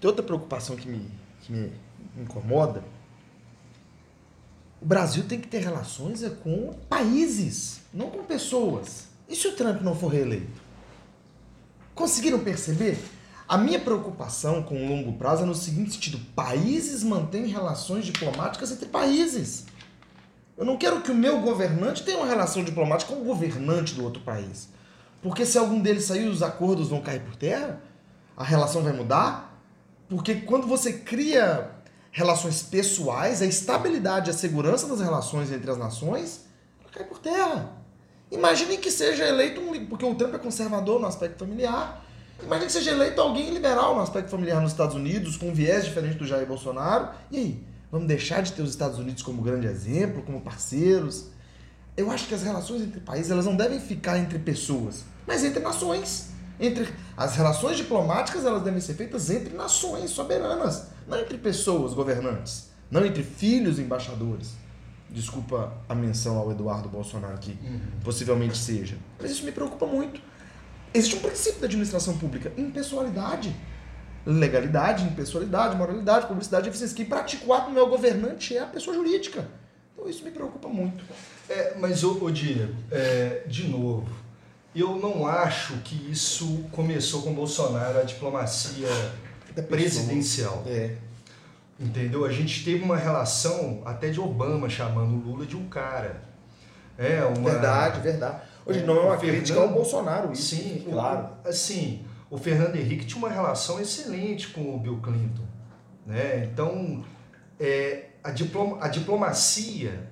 [0.00, 1.10] tem outra preocupação que me,
[1.42, 1.72] que me
[2.16, 2.82] incomoda.
[4.80, 9.08] O Brasil tem que ter relações é com países, não com pessoas.
[9.28, 10.60] E se o Trump não for reeleito?
[11.94, 12.98] Conseguiram perceber?
[13.46, 18.70] A minha preocupação com o longo prazo é no seguinte sentido: países mantêm relações diplomáticas
[18.72, 19.66] entre países.
[20.56, 24.04] Eu não quero que o meu governante tenha uma relação diplomática com o governante do
[24.04, 24.68] outro país.
[25.22, 27.80] Porque se algum deles sair, os acordos vão cair por terra,
[28.36, 29.62] a relação vai mudar.
[30.08, 31.70] Porque quando você cria
[32.10, 36.50] relações pessoais, a estabilidade a segurança das relações entre as nações
[36.92, 37.70] cai por terra.
[38.30, 39.86] Imagine que seja eleito um.
[39.86, 42.04] Porque o Trump é conservador no aspecto familiar.
[42.42, 45.84] Imagine que seja eleito alguém liberal no aspecto familiar nos Estados Unidos, com um viés
[45.84, 47.10] diferente do Jair Bolsonaro.
[47.30, 47.64] E aí?
[47.90, 51.29] Vamos deixar de ter os Estados Unidos como grande exemplo, como parceiros?
[52.00, 55.60] Eu acho que as relações entre países elas não devem ficar entre pessoas, mas entre
[55.60, 56.30] nações.
[56.58, 62.70] Entre as relações diplomáticas elas devem ser feitas entre nações soberanas, não entre pessoas governantes,
[62.90, 64.52] não entre filhos embaixadores.
[65.10, 67.58] Desculpa a menção ao Eduardo Bolsonaro que
[68.02, 70.22] possivelmente seja, mas isso me preocupa muito.
[70.94, 73.54] Existe um princípio da administração pública, impessoalidade.
[74.24, 76.96] Legalidade, impessoalidade, moralidade, publicidade, eficiência.
[76.96, 79.48] Quem pratica o ato não é o governante, é a pessoa jurídica.
[79.94, 81.04] Então isso me preocupa muito.
[81.50, 84.06] É, mas, ô, ô Diego, é, de novo,
[84.74, 88.86] eu não acho que isso começou com Bolsonaro, a diplomacia
[89.68, 90.62] presidencial.
[90.66, 90.94] É.
[91.78, 92.24] Entendeu?
[92.24, 96.22] A gente teve uma relação até de Obama chamando o Lula de um cara.
[96.96, 98.42] É uma Verdade, verdade.
[98.66, 101.30] Hoje não é uma O crítica Fernando- ao Bolsonaro, isso, Sim, claro.
[101.44, 105.42] o- assim, o Fernando Henrique tinha uma relação excelente com o Bill Clinton,
[106.06, 106.44] né?
[106.52, 107.02] Então,
[107.58, 110.09] é, a, diploma, a diplomacia,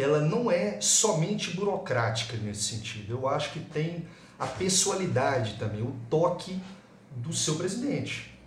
[0.00, 3.12] ela não é somente burocrática nesse sentido.
[3.12, 4.06] Eu acho que tem
[4.38, 6.60] a pessoalidade também, o toque
[7.16, 8.38] do seu presidente.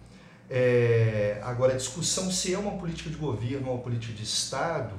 [0.49, 4.93] É, agora, a discussão se é uma política de governo ou uma política de Estado,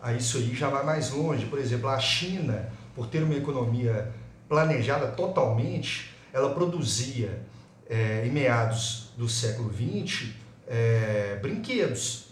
[0.00, 1.46] aí isso aí já vai mais longe.
[1.46, 4.12] Por exemplo, a China, por ter uma economia
[4.48, 7.42] planejada totalmente, ela produzia,
[7.88, 10.30] é, em meados do século XX,
[10.66, 12.26] é, brinquedos,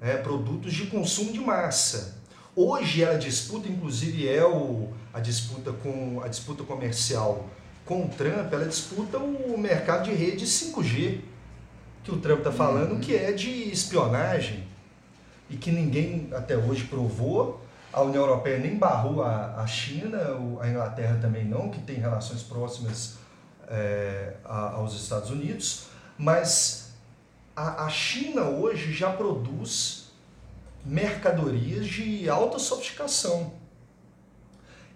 [0.00, 2.22] é, produtos de consumo de massa.
[2.56, 7.48] Hoje ela disputa, inclusive é o, a disputa com a disputa comercial
[7.84, 11.20] com o Trump, ela disputa o mercado de rede 5G,
[12.04, 14.64] que o Trump está falando que é de espionagem.
[15.50, 17.60] E que ninguém até hoje provou.
[17.92, 20.18] A União Europeia nem barrou a, a China,
[20.60, 23.16] a Inglaterra também não, que tem relações próximas
[23.68, 25.86] é, aos Estados Unidos,
[26.18, 26.94] mas
[27.54, 30.03] a, a China hoje já produz
[30.84, 33.52] mercadorias de alta sofisticação.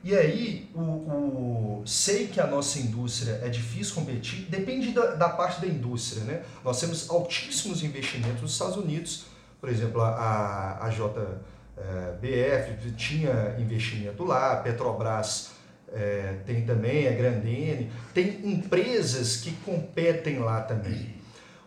[0.04, 5.28] E aí, o, o- sei que a nossa indústria é difícil competir, depende da, da
[5.28, 6.42] parte da indústria, né?
[6.64, 9.24] Nós temos altíssimos investimentos nos Estados Unidos,
[9.60, 15.50] por exemplo, a, a JBF tinha investimento lá, a Petrobras
[15.88, 21.16] eh, tem também, a Grandene, tem empresas que competem lá também.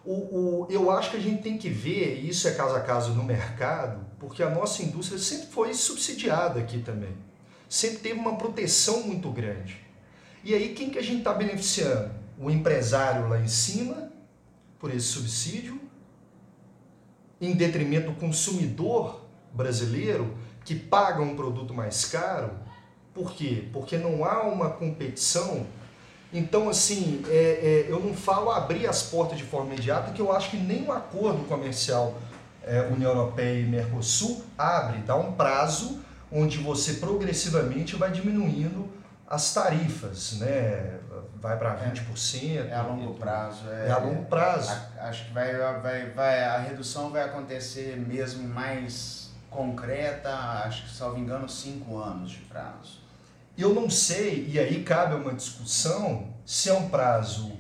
[0.06, 2.80] O, o, eu acho que a gente tem que ver, e isso é caso a
[2.80, 7.10] caso no mercado, porque a nossa indústria sempre foi subsidiada aqui também.
[7.68, 9.84] Sempre teve uma proteção muito grande.
[10.44, 12.12] E aí quem que a gente está beneficiando?
[12.38, 14.12] O empresário lá em cima,
[14.78, 15.82] por esse subsídio,
[17.42, 22.52] em detrimento do consumidor brasileiro, que paga um produto mais caro.
[23.16, 23.70] Por quê?
[23.74, 25.66] Porque não há uma competição
[26.32, 30.32] Então, assim, é, é, eu não falo abrir as portas de forma imediata, que eu
[30.32, 32.22] acho que nem um acordo comercial
[32.64, 36.00] é, União Europeia e Mercosul abre, dá um prazo
[36.32, 38.90] onde você progressivamente vai diminuindo
[39.28, 41.00] as tarifas, né?
[41.36, 42.70] Vai para 20%.
[42.70, 43.70] É a longo prazo.
[43.70, 44.72] É, é a longo prazo.
[45.00, 50.34] A, acho que vai, vai, vai, a redução vai acontecer mesmo mais concreta,
[50.66, 53.02] acho que, salvo engano, cinco anos de prazo.
[53.58, 57.52] Eu não sei, e aí cabe uma discussão, se é um prazo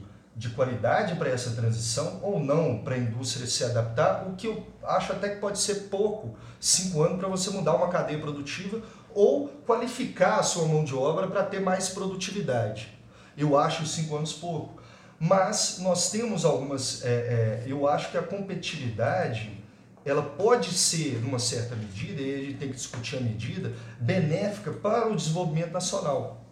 [0.41, 4.65] de qualidade para essa transição ou não para a indústria se adaptar, o que eu
[4.81, 8.81] acho até que pode ser pouco, cinco anos para você mudar uma cadeia produtiva
[9.13, 12.91] ou qualificar a sua mão de obra para ter mais produtividade.
[13.37, 14.81] Eu acho cinco anos pouco.
[15.19, 17.05] Mas nós temos algumas.
[17.05, 19.63] É, é, eu acho que a competitividade
[20.03, 24.71] ela pode ser, numa certa medida, e a gente tem que discutir a medida, benéfica
[24.71, 26.43] para o desenvolvimento nacional.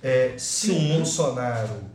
[0.00, 0.92] É, se Sim.
[0.92, 1.90] o Bolsonaro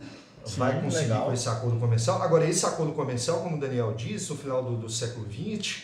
[0.48, 1.26] Sim, vai conseguir legal.
[1.26, 2.22] com esse acordo comercial.
[2.22, 5.84] Agora, esse acordo comercial, como o Daniel disse, no final do, do século XX,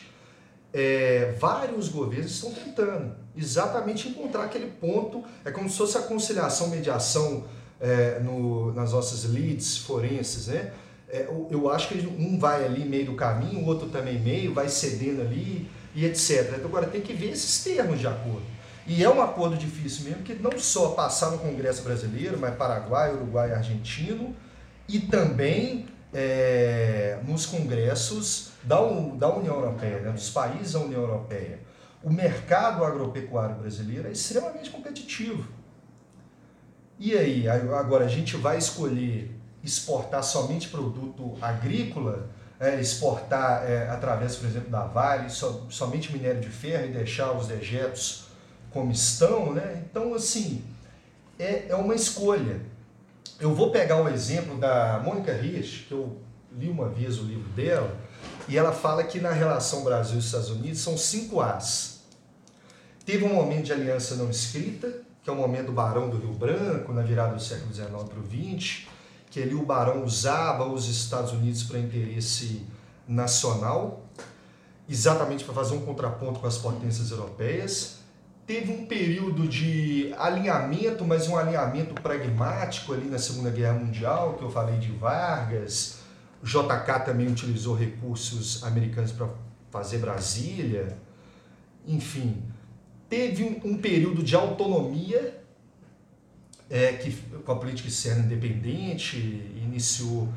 [0.74, 5.24] é, vários governos estão tentando exatamente encontrar aquele ponto.
[5.46, 7.46] É como se fosse a conciliação, mediação
[7.80, 10.72] é, no, nas nossas leads forenses, né?
[11.10, 14.68] É, eu acho que um vai ali meio do caminho, o outro também meio, vai
[14.68, 16.56] cedendo ali e etc.
[16.56, 18.42] Então, agora tem que ver esses termos de acordo.
[18.88, 23.14] E é um acordo difícil mesmo, que não só passar no Congresso Brasileiro, mas Paraguai,
[23.14, 24.36] Uruguai e Argentino,
[24.88, 31.60] e também é, nos congressos da, da União Europeia, né, dos países da União Europeia.
[32.04, 35.48] O mercado agropecuário brasileiro é extremamente competitivo.
[37.00, 39.32] E aí, agora a gente vai escolher
[39.64, 42.30] exportar somente produto agrícola,
[42.60, 47.32] é, exportar é, através, por exemplo, da Vale, so, somente minério de ferro e deixar
[47.32, 48.26] os dejetos
[48.70, 49.84] como estão, né?
[49.90, 50.64] Então, assim,
[51.40, 52.62] é, é uma escolha.
[53.40, 56.18] Eu vou pegar o um exemplo da Mônica Rich, que eu
[56.52, 57.96] li uma vez o livro dela,
[58.48, 62.02] e ela fala que na relação Brasil e Estados Unidos são cinco As.
[63.06, 66.34] Teve um momento de aliança não escrita, que é o momento do Barão do Rio
[66.34, 68.88] Branco, na virada do século XIX para o XX,
[69.32, 72.66] que ali o Barão usava os Estados Unidos para interesse
[73.08, 74.04] nacional,
[74.88, 78.03] exatamente para fazer um contraponto com as potências europeias
[78.46, 84.44] teve um período de alinhamento, mas um alinhamento pragmático ali na Segunda Guerra Mundial, que
[84.44, 86.00] eu falei de Vargas.
[86.42, 89.30] O JK também utilizou recursos americanos para
[89.72, 90.98] fazer Brasília.
[91.88, 92.44] Enfim,
[93.10, 95.42] teve um, um período de autonomia
[96.70, 97.12] é, que
[97.46, 99.18] com a política externa independente
[99.64, 100.28] iniciou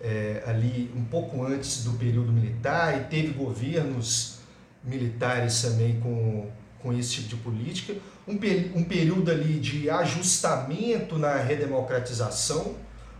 [0.00, 4.38] é, ali um pouco antes do período militar e teve governos
[4.82, 6.50] militares também com
[6.82, 7.94] com esse tipo de política,
[8.26, 8.34] um,
[8.78, 12.74] um período ali de ajustamento na redemocratização,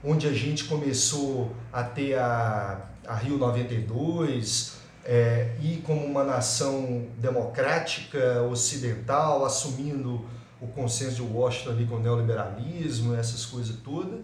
[0.04, 4.72] onde a gente começou a ter a, a Rio 92
[5.04, 10.24] é, e como uma nação democrática ocidental, assumindo
[10.60, 14.20] o consenso de Washington ali com o neoliberalismo, essas coisas todas,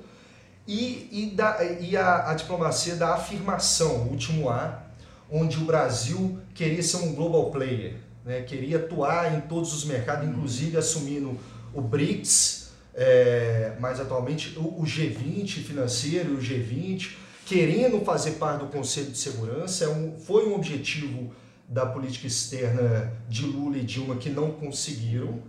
[0.67, 4.83] e, e, da, e a, a diplomacia da afirmação, o último A,
[5.31, 10.29] onde o Brasil queria ser um global player, né, queria atuar em todos os mercados,
[10.29, 11.39] inclusive assumindo
[11.73, 17.17] o BRICS, é, mas atualmente o, o G20 financeiro e o G20,
[17.47, 21.33] querendo fazer parte do Conselho de Segurança, é um, foi um objetivo
[21.69, 25.41] da política externa de Lula e Dilma que não conseguiram.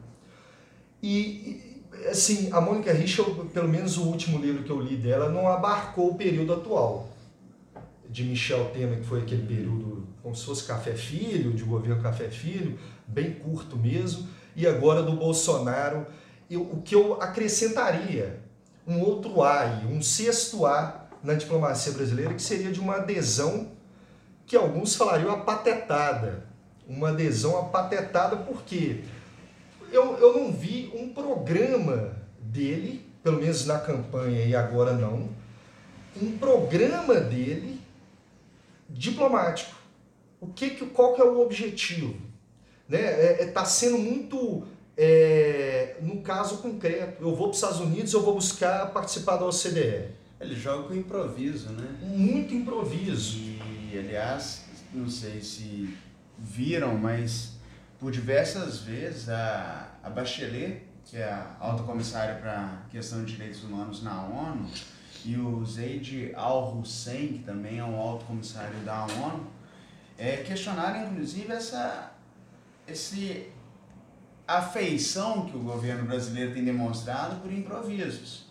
[1.01, 5.47] E, assim, a Mônica Richel, pelo menos o último livro que eu li dela, não
[5.47, 7.09] abarcou o período atual
[8.09, 12.27] de Michel Temer, que foi aquele período como se fosse Café Filho, de governo Café
[12.29, 16.07] Filho, bem curto mesmo, e agora do Bolsonaro.
[16.49, 18.41] Eu, o que eu acrescentaria,
[18.87, 23.71] um outro A, um sexto A na diplomacia brasileira, que seria de uma adesão
[24.47, 26.47] que alguns falariam apatetada.
[26.87, 29.03] Uma adesão apatetada porque
[29.91, 35.29] eu, eu não vi um programa dele, pelo menos na campanha e agora não,
[36.19, 37.78] um programa dele
[38.89, 39.75] diplomático.
[40.41, 42.15] O que, que qual que é o objetivo?
[42.87, 42.99] Né?
[42.99, 44.65] É, é, tá sendo muito
[44.97, 47.23] é, no caso concreto.
[47.23, 50.09] Eu vou para os Estados Unidos, eu vou buscar participar da OCDE.
[50.39, 51.99] Ele joga com improviso, né?
[52.01, 53.37] Muito improviso.
[53.37, 55.93] E, aliás, não sei se
[56.37, 57.53] viram, mas
[57.99, 63.63] por diversas vezes a, a Bachelet, que é a alta comissária para questão de direitos
[63.63, 64.69] humanos na ONU,
[65.25, 69.47] e o Zaid Al-Hussein, que também é um alto comissário da ONU,
[70.17, 72.11] é, questionaram inclusive essa
[72.87, 73.51] esse
[74.47, 78.47] afeição que o governo brasileiro tem demonstrado por improvisos.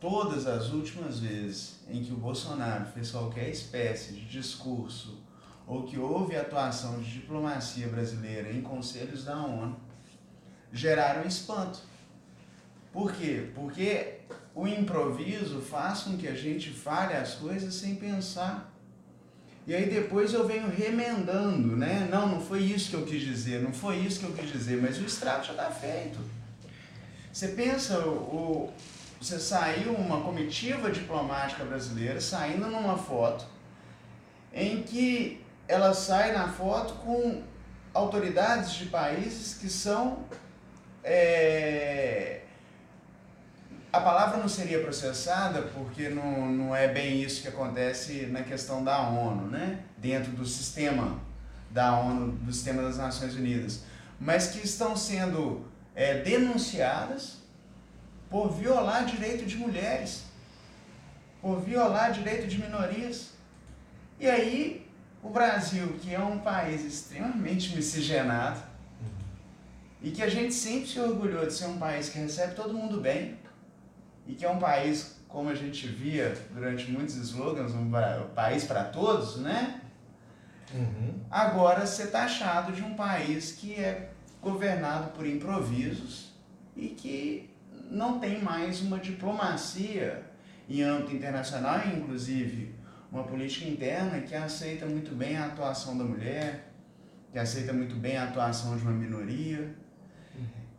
[0.00, 5.18] todas as últimas vezes em que o Bolsonaro fez qualquer espécie de discurso
[5.66, 9.76] ou que houve atuação de diplomacia brasileira em conselhos da ONU,
[10.72, 11.80] geraram espanto.
[12.92, 13.50] Por quê?
[13.54, 14.20] Porque
[14.58, 18.68] o improviso faz com que a gente fale as coisas sem pensar.
[19.64, 22.08] E aí depois eu venho remendando, né?
[22.10, 24.82] Não, não foi isso que eu quis dizer, não foi isso que eu quis dizer,
[24.82, 26.18] mas o estrago já está feito.
[27.32, 28.72] Você pensa, o,
[29.20, 33.46] você saiu uma comitiva diplomática brasileira saindo numa foto
[34.52, 37.44] em que ela sai na foto com
[37.94, 40.24] autoridades de países que são
[41.04, 42.37] é,
[43.92, 48.84] a palavra não seria processada porque não, não é bem isso que acontece na questão
[48.84, 49.80] da ONU, né?
[49.96, 51.18] dentro do sistema
[51.70, 53.82] da ONU, do sistema das Nações Unidas,
[54.20, 57.38] mas que estão sendo é, denunciadas
[58.28, 60.24] por violar direito de mulheres,
[61.40, 63.30] por violar direito de minorias.
[64.20, 64.86] E aí,
[65.22, 68.60] o Brasil, que é um país extremamente miscigenado,
[70.02, 73.00] e que a gente sempre se orgulhou de ser um país que recebe todo mundo
[73.00, 73.36] bem,
[74.28, 77.90] e que é um país, como a gente via durante muitos slogans, um
[78.34, 79.80] país para todos, né?
[80.72, 81.14] Uhum.
[81.30, 84.10] Agora ser taxado de um país que é
[84.42, 86.34] governado por improvisos
[86.76, 87.50] e que
[87.90, 90.22] não tem mais uma diplomacia
[90.68, 92.74] em âmbito internacional, inclusive
[93.10, 96.70] uma política interna que aceita muito bem a atuação da mulher,
[97.32, 99.74] que aceita muito bem a atuação de uma minoria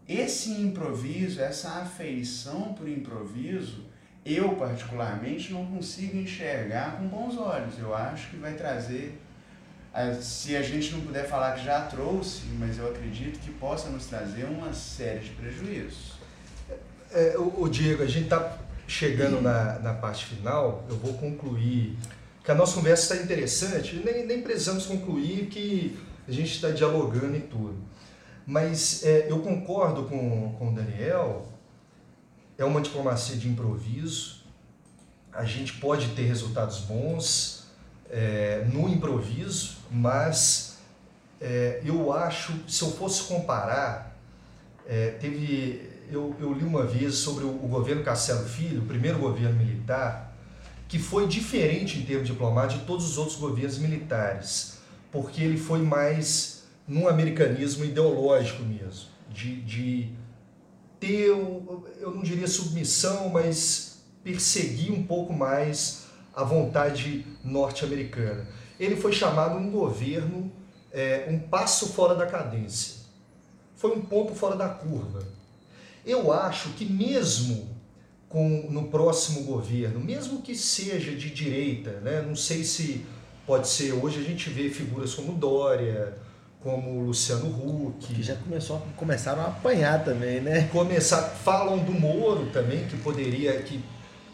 [0.10, 3.86] esse improviso, essa afeição por improviso,
[4.26, 7.78] eu particularmente não consigo enxergar com bons olhos.
[7.78, 9.22] Eu acho que vai trazer,
[10.20, 14.07] se a gente não puder falar que já trouxe, mas eu acredito que possa nos
[14.07, 16.14] trazer uma série de prejuízos.
[17.12, 18.57] É, o, o, Diego, a gente está
[18.88, 21.95] chegando na, na parte final, eu vou concluir
[22.43, 25.95] que a nossa conversa está interessante, nem, nem precisamos concluir que
[26.28, 27.78] a gente está dialogando e tudo.
[28.50, 31.45] Mas é, eu concordo com, com o Daniel,
[32.58, 34.43] é uma diplomacia de improviso,
[35.32, 37.68] a gente pode ter resultados bons
[38.10, 40.80] é, no improviso, mas
[41.39, 44.18] é, eu acho, se eu fosse comparar,
[44.88, 49.20] é, teve, eu, eu, li uma vez sobre o, o governo Castelo Filho, o primeiro
[49.20, 50.36] governo militar,
[50.88, 54.80] que foi diferente em termos diplomáticos de todos os outros governos militares,
[55.12, 56.59] porque ele foi mais
[56.90, 60.10] num americanismo ideológico mesmo, de, de
[61.00, 68.48] ter, eu não diria submissão, mas perseguir um pouco mais a vontade norte-americana.
[68.80, 70.52] Ele foi chamado um governo,
[70.92, 72.98] é, um passo fora da cadência.
[73.76, 75.24] Foi um ponto fora da curva.
[76.06, 77.70] Eu acho que mesmo
[78.28, 83.06] com, no próximo governo, mesmo que seja de direita, né, não sei se
[83.46, 86.18] pode ser, hoje a gente vê figuras como Dória,
[86.62, 88.14] como o Luciano Huck.
[88.14, 90.68] Que já começou, começaram a apanhar também, né?
[90.72, 93.84] Começar, falam do Moro também, que poderia, que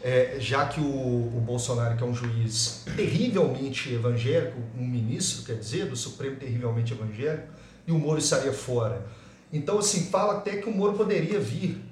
[0.02, 5.58] é, já que o, o, Bolsonaro, que é um juiz terrivelmente evangélico, um ministro, quer
[5.58, 7.48] dizer, do Supremo terrivelmente evangélico,
[7.86, 9.06] e o Moro estaria fora.
[9.52, 11.82] Então, assim, fala até que o Moro poderia vir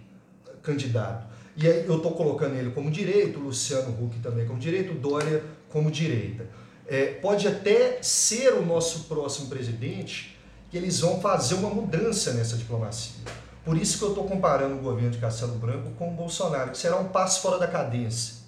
[0.62, 1.32] candidato.
[1.56, 4.96] E aí eu estou colocando ele como direito, o Luciano Huck também como direito, o
[4.96, 6.44] Dória como direita
[6.86, 10.38] é, pode até ser o nosso próximo presidente,
[10.70, 13.22] que eles vão fazer uma mudança nessa diplomacia.
[13.64, 16.78] Por isso que eu estou comparando o governo de Castelo Branco com o Bolsonaro, que
[16.78, 18.44] será um passo fora da cadência.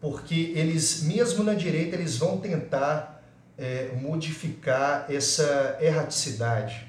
[0.00, 3.22] Porque eles, mesmo na direita, eles vão tentar
[3.56, 6.86] é, modificar essa erraticidade,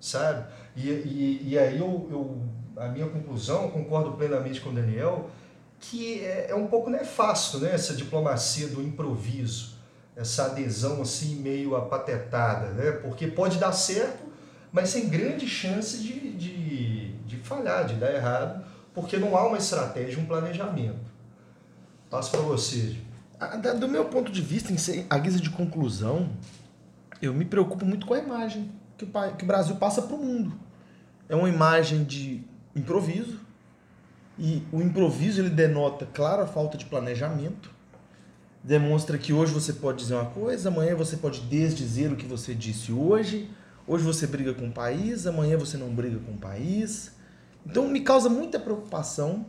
[0.00, 0.44] sabe?
[0.74, 2.42] E, e, e aí eu, eu,
[2.76, 5.30] a minha conclusão, concordo plenamente com o Daniel,
[5.78, 9.77] que é, é um pouco nefasto né, essa diplomacia do improviso
[10.18, 12.90] essa adesão assim meio apatetada, né?
[12.90, 14.24] Porque pode dar certo,
[14.72, 19.56] mas tem grande chance de, de, de falhar, de dar errado, porque não há uma
[19.56, 20.98] estratégia, um planejamento.
[22.10, 22.96] Passo para você.
[23.78, 24.72] Do meu ponto de vista,
[25.08, 26.28] a guisa de conclusão,
[27.22, 30.18] eu me preocupo muito com a imagem que o, que o Brasil passa para o
[30.18, 30.52] mundo.
[31.28, 32.42] É uma imagem de
[32.74, 33.38] improviso,
[34.36, 37.70] e o improviso ele denota clara falta de planejamento,
[38.68, 42.54] demonstra que hoje você pode dizer uma coisa, amanhã você pode desdizer o que você
[42.54, 43.48] disse hoje.
[43.86, 47.12] Hoje você briga com o país, amanhã você não briga com o país.
[47.64, 49.46] Então me causa muita preocupação,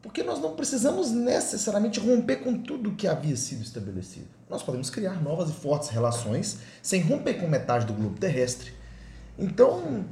[0.00, 4.28] porque nós não precisamos necessariamente romper com tudo que havia sido estabelecido.
[4.48, 8.72] Nós podemos criar novas e fortes relações sem romper com metade do globo terrestre.
[9.36, 10.04] Então,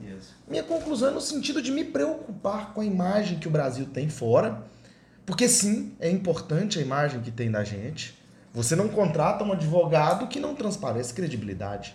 [0.48, 4.08] minha conclusão é no sentido de me preocupar com a imagem que o Brasil tem
[4.08, 4.64] fora
[5.24, 8.17] Porque sim, é importante a imagem que tem da gente.
[8.52, 11.94] Você não contrata um advogado que não transpareça credibilidade.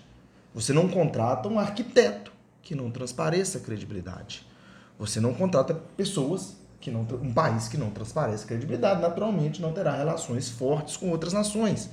[0.53, 2.31] Você não contrata um arquiteto
[2.61, 4.45] que não transpareça credibilidade.
[4.99, 9.95] Você não contrata pessoas que não um país que não transpareça credibilidade, naturalmente não terá
[9.95, 11.89] relações fortes com outras nações.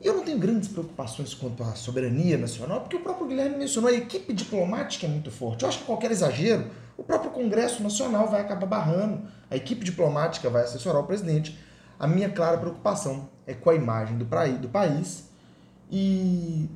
[0.00, 3.90] E eu não tenho grandes preocupações quanto à soberania nacional, porque o próprio Guilherme mencionou
[3.90, 5.62] a equipe diplomática é muito forte.
[5.62, 10.48] Eu acho que qualquer exagero, o próprio Congresso Nacional vai acabar barrando, a equipe diplomática
[10.48, 11.58] vai assessorar o presidente.
[12.00, 15.28] A minha clara preocupação é com a imagem do, do país.
[15.90, 16.66] E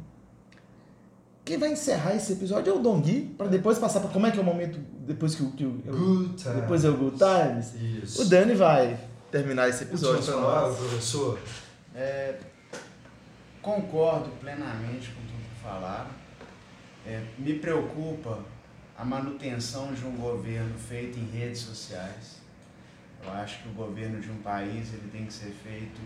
[1.45, 4.31] quem vai encerrar esse episódio é o Dom Gui, para depois passar para como é
[4.31, 6.61] que é o momento depois que o que o Good times.
[6.61, 7.75] depois é o Good Times.
[7.75, 8.23] Isso.
[8.23, 8.99] O Dani vai
[9.31, 10.89] terminar esse episódio palavras, nós.
[10.91, 11.39] professor.
[11.95, 12.39] É,
[13.63, 16.11] concordo plenamente com tudo que falaram.
[17.07, 18.41] É, me preocupa
[18.97, 22.44] a manutenção de um governo feito em redes sociais.
[23.25, 26.01] Eu acho que o governo de um país ele tem que ser feito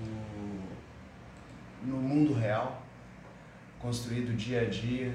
[1.82, 2.82] no mundo real,
[3.78, 5.14] construído dia a dia,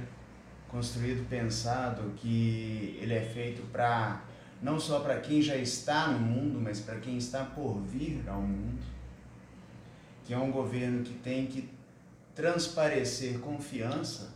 [0.67, 4.21] construído pensado que ele é feito para
[4.61, 8.41] não só para quem já está no mundo, mas para quem está por vir ao
[8.41, 8.81] mundo.
[10.23, 11.69] Que é um governo que tem que
[12.33, 14.32] transparecer confiança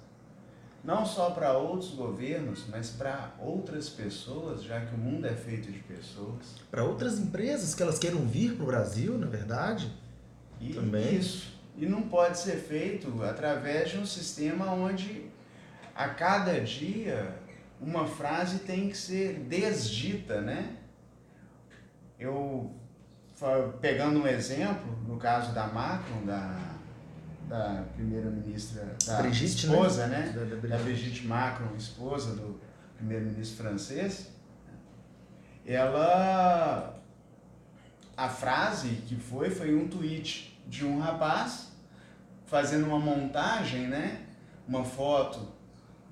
[0.83, 5.71] não só para outros governos, mas para outras pessoas, já que o mundo é feito
[5.71, 6.55] de pessoas.
[6.71, 9.91] Para outras empresas que elas queiram vir para o Brasil, na verdade.
[10.59, 11.17] E Também.
[11.17, 11.55] isso.
[11.75, 15.25] E não pode ser feito através de um sistema onde
[15.95, 17.35] a cada dia
[17.79, 20.77] uma frase tem que ser desdita, né?
[22.19, 22.75] Eu
[23.79, 26.76] pegando um exemplo, no caso da Macron, da,
[27.47, 29.73] da primeira-ministra, da Brigitte, né?
[29.73, 30.31] esposa, né?
[30.35, 30.67] Da- da Brigitte.
[30.67, 32.59] da Brigitte Macron, esposa do
[32.97, 34.29] primeiro-ministro francês,
[35.65, 36.93] ela
[38.15, 41.71] a frase que foi foi um tweet de um rapaz
[42.45, 44.21] fazendo uma montagem, né?
[44.67, 45.39] Uma foto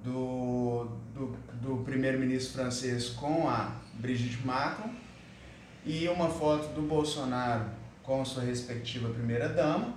[0.04, 4.90] do, do, do primeiro-ministro francês com a Brigitte Macron
[5.86, 7.66] e uma foto do Bolsonaro
[8.04, 9.94] com sua respectiva primeira-dama.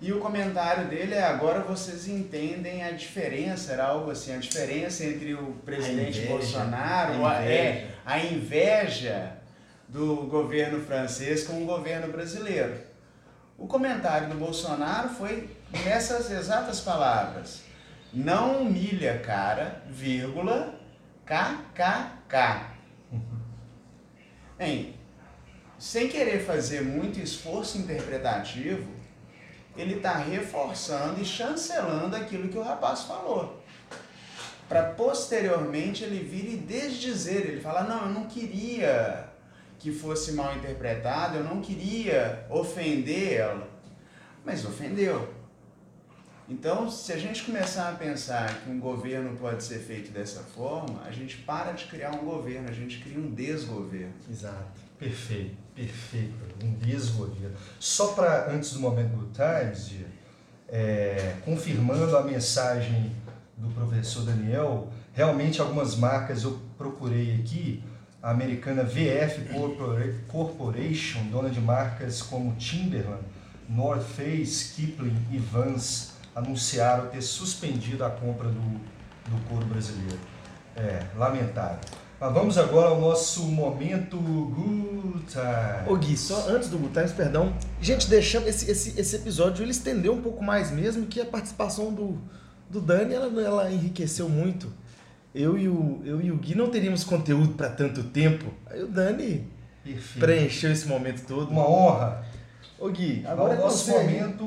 [0.00, 5.04] E o comentário dele é: agora vocês entendem a diferença, era algo assim, a diferença
[5.04, 9.34] entre o presidente inveja, Bolsonaro, a a- é, a inveja
[9.88, 12.74] do governo francês com o governo brasileiro.
[13.58, 15.50] O comentário do Bolsonaro foi
[15.84, 17.60] nessas exatas palavras:
[18.12, 20.74] não humilha cara, vírgula,
[21.26, 22.70] kkk.
[24.56, 24.94] Bem,
[25.78, 28.88] sem querer fazer muito esforço interpretativo,
[29.76, 33.62] ele está reforçando e chancelando aquilo que o rapaz falou.
[34.68, 39.28] Para posteriormente ele vir e desdizer, ele falar, não, eu não queria
[39.78, 43.68] que fosse mal interpretado, eu não queria ofender ela.
[44.44, 45.34] Mas ofendeu.
[46.48, 51.00] Então, se a gente começar a pensar que um governo pode ser feito dessa forma,
[51.04, 54.12] a gente para de criar um governo, a gente cria um desgoverno.
[54.28, 54.80] Exato.
[54.98, 55.56] Perfeito,
[55.86, 56.34] perfeito.
[56.62, 57.56] Um desgoverno.
[57.78, 59.92] Só para, antes do momento do Times,
[60.68, 63.12] é, confirmando a mensagem
[63.56, 67.82] do professor Daniel, realmente algumas marcas eu procurei aqui,
[68.22, 73.24] a americana VF Corpora- Corporation, dona de marcas como Timberland,
[73.68, 80.18] North Face, Kipling e Vans, anunciaram ter suspendido a compra do, do couro brasileiro.
[80.76, 81.80] É, lamentável.
[82.20, 85.88] Mas vamos agora ao nosso momento Good Time.
[85.88, 87.54] Ô Gui, só antes do Good Times, perdão.
[87.80, 91.90] Gente, deixamos esse, esse, esse episódio, ele estendeu um pouco mais mesmo, que a participação
[91.94, 92.18] do,
[92.68, 94.70] do Dani, ela, ela enriqueceu muito.
[95.34, 98.52] Eu e, o, eu e o Gui não teríamos conteúdo para tanto tempo.
[98.66, 99.48] Aí o Dani
[99.82, 100.18] Perfeito.
[100.18, 101.48] preencheu esse momento todo.
[101.50, 102.22] Uma honra.
[102.78, 103.92] Ô Gui, Agora é nosso você.
[103.92, 104.44] momento.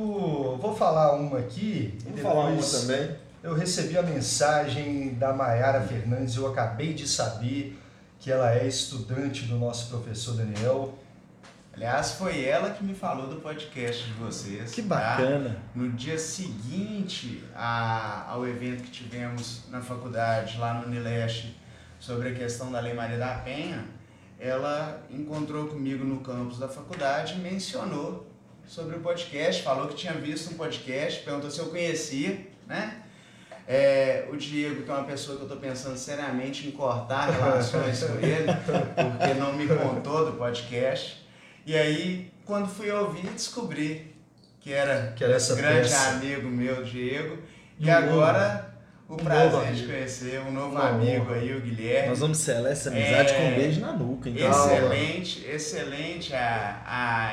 [0.62, 1.98] Vou falar uma aqui.
[2.06, 3.16] e Vou falar uma também.
[3.44, 6.36] Eu recebi a mensagem da Mayara Fernandes.
[6.36, 7.78] Eu acabei de saber
[8.20, 10.98] que ela é estudante do nosso professor Daniel.
[11.74, 14.72] Aliás, foi ela que me falou do podcast de vocês.
[14.72, 14.96] Que tá?
[14.96, 15.58] bacana.
[15.76, 21.60] No dia seguinte a- ao evento que tivemos na faculdade, lá no Unileste,
[22.00, 23.84] sobre a questão da Lei Maria da Penha,
[24.40, 28.26] ela encontrou comigo no campus da faculdade e mencionou
[28.68, 33.03] sobre o podcast, falou que tinha visto um podcast, perguntou se eu conhecia, né?
[33.68, 38.04] É, o Diego, que é uma pessoa que eu estou pensando seriamente em cortar relações
[38.04, 41.26] com ele, porque não me contou do podcast.
[41.66, 44.14] E aí, quando fui ouvir, descobri
[44.60, 46.10] que era Que era essa grande peça.
[46.10, 47.38] amigo meu, Diego.
[47.80, 48.74] E E agora
[49.08, 51.36] o Um prazer de conhecer um novo Uma amigo honra.
[51.36, 52.10] aí, o Guilherme.
[52.10, 53.34] Nós vamos selar essa amizade É.
[53.34, 54.50] com um beijo na nuca, então.
[54.50, 56.82] Excelente, excelente a,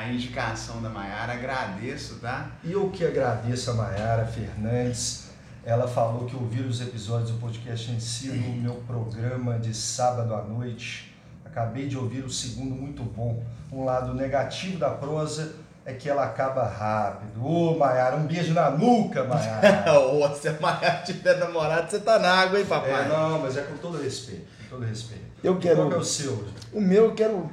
[0.03, 2.51] a indicação da Mayara, agradeço, tá?
[2.63, 5.29] E eu que agradeço a Mayara Fernandes.
[5.63, 10.33] Ela falou que ouvir os episódios do podcast em si no meu programa de sábado
[10.33, 11.13] à noite.
[11.45, 13.43] Acabei de ouvir o segundo muito bom.
[13.71, 15.53] Um lado negativo da prosa
[15.85, 17.45] é que ela acaba rápido.
[17.45, 19.93] Ô, Mayara, um beijo na nuca, Mayara.
[20.01, 23.05] Ô, se a Maia tiver namorado, você tá na água, hein, papai?
[23.05, 24.45] É, não, mas é com todo respeito.
[24.63, 25.25] Com todo respeito.
[25.43, 26.43] Eu quero- Qual é o seu?
[26.73, 27.49] O meu, eu quero,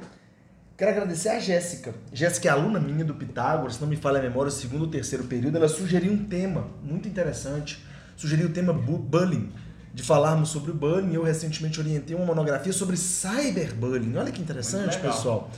[0.77, 1.93] quero agradecer a Jéssica.
[2.13, 4.87] Jéssica é aluna minha do Pitágoras, se não me falha a memória, o segundo ou
[4.87, 5.57] terceiro período.
[5.57, 7.83] Ela sugeriu um tema muito interessante.
[8.19, 9.49] Sugeriu o tema bu- bullying,
[9.93, 11.13] de falarmos sobre o bullying.
[11.13, 14.17] Eu recentemente orientei uma monografia sobre cyberbullying.
[14.17, 15.49] Olha que interessante, pessoal.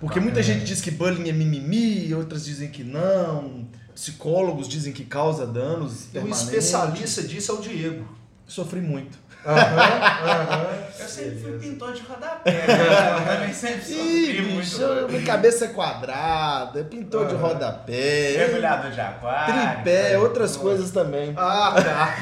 [0.00, 3.64] Porque muita gente diz que bullying é mimimi, outras dizem que não.
[3.94, 6.06] Psicólogos dizem que causa danos.
[6.06, 6.40] E o permanentes.
[6.42, 8.04] especialista disso é o Diego.
[8.44, 9.16] Sofri muito.
[9.46, 10.66] Aham, aham.
[10.98, 12.66] Eu sempre fui pintor de rodapé, né?
[12.66, 14.60] Eu também sempre sofri Ih, muito.
[14.60, 17.38] bicho, minha cabeça é quadrada, pintor de Ah.
[17.38, 19.54] rodapé, Mergulhador de aquário.
[19.54, 20.18] tripé, né?
[20.18, 21.32] outras coisas também.
[21.36, 22.14] Ah, tá.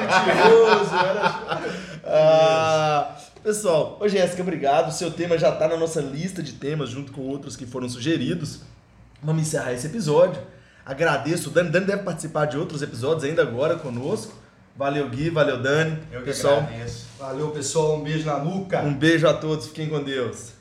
[0.00, 1.62] Mentiroso, era-
[2.14, 4.88] Ah, pessoal, ô Jéssica, obrigado.
[4.88, 7.88] O seu tema já tá na nossa lista de temas, junto com outros que foram
[7.88, 8.60] sugeridos.
[9.22, 10.40] Vamos encerrar esse episódio.
[10.84, 11.50] Agradeço.
[11.50, 14.34] O Dani, Dani deve participar de outros episódios ainda agora conosco.
[14.76, 15.98] Valeu, Gui, valeu, Dani.
[16.10, 17.06] Eu que pessoal, agradeço.
[17.18, 17.96] Valeu, pessoal.
[17.96, 18.80] Um beijo na nuca.
[18.80, 19.66] um beijo a todos.
[19.66, 20.52] Fiquem com Deus.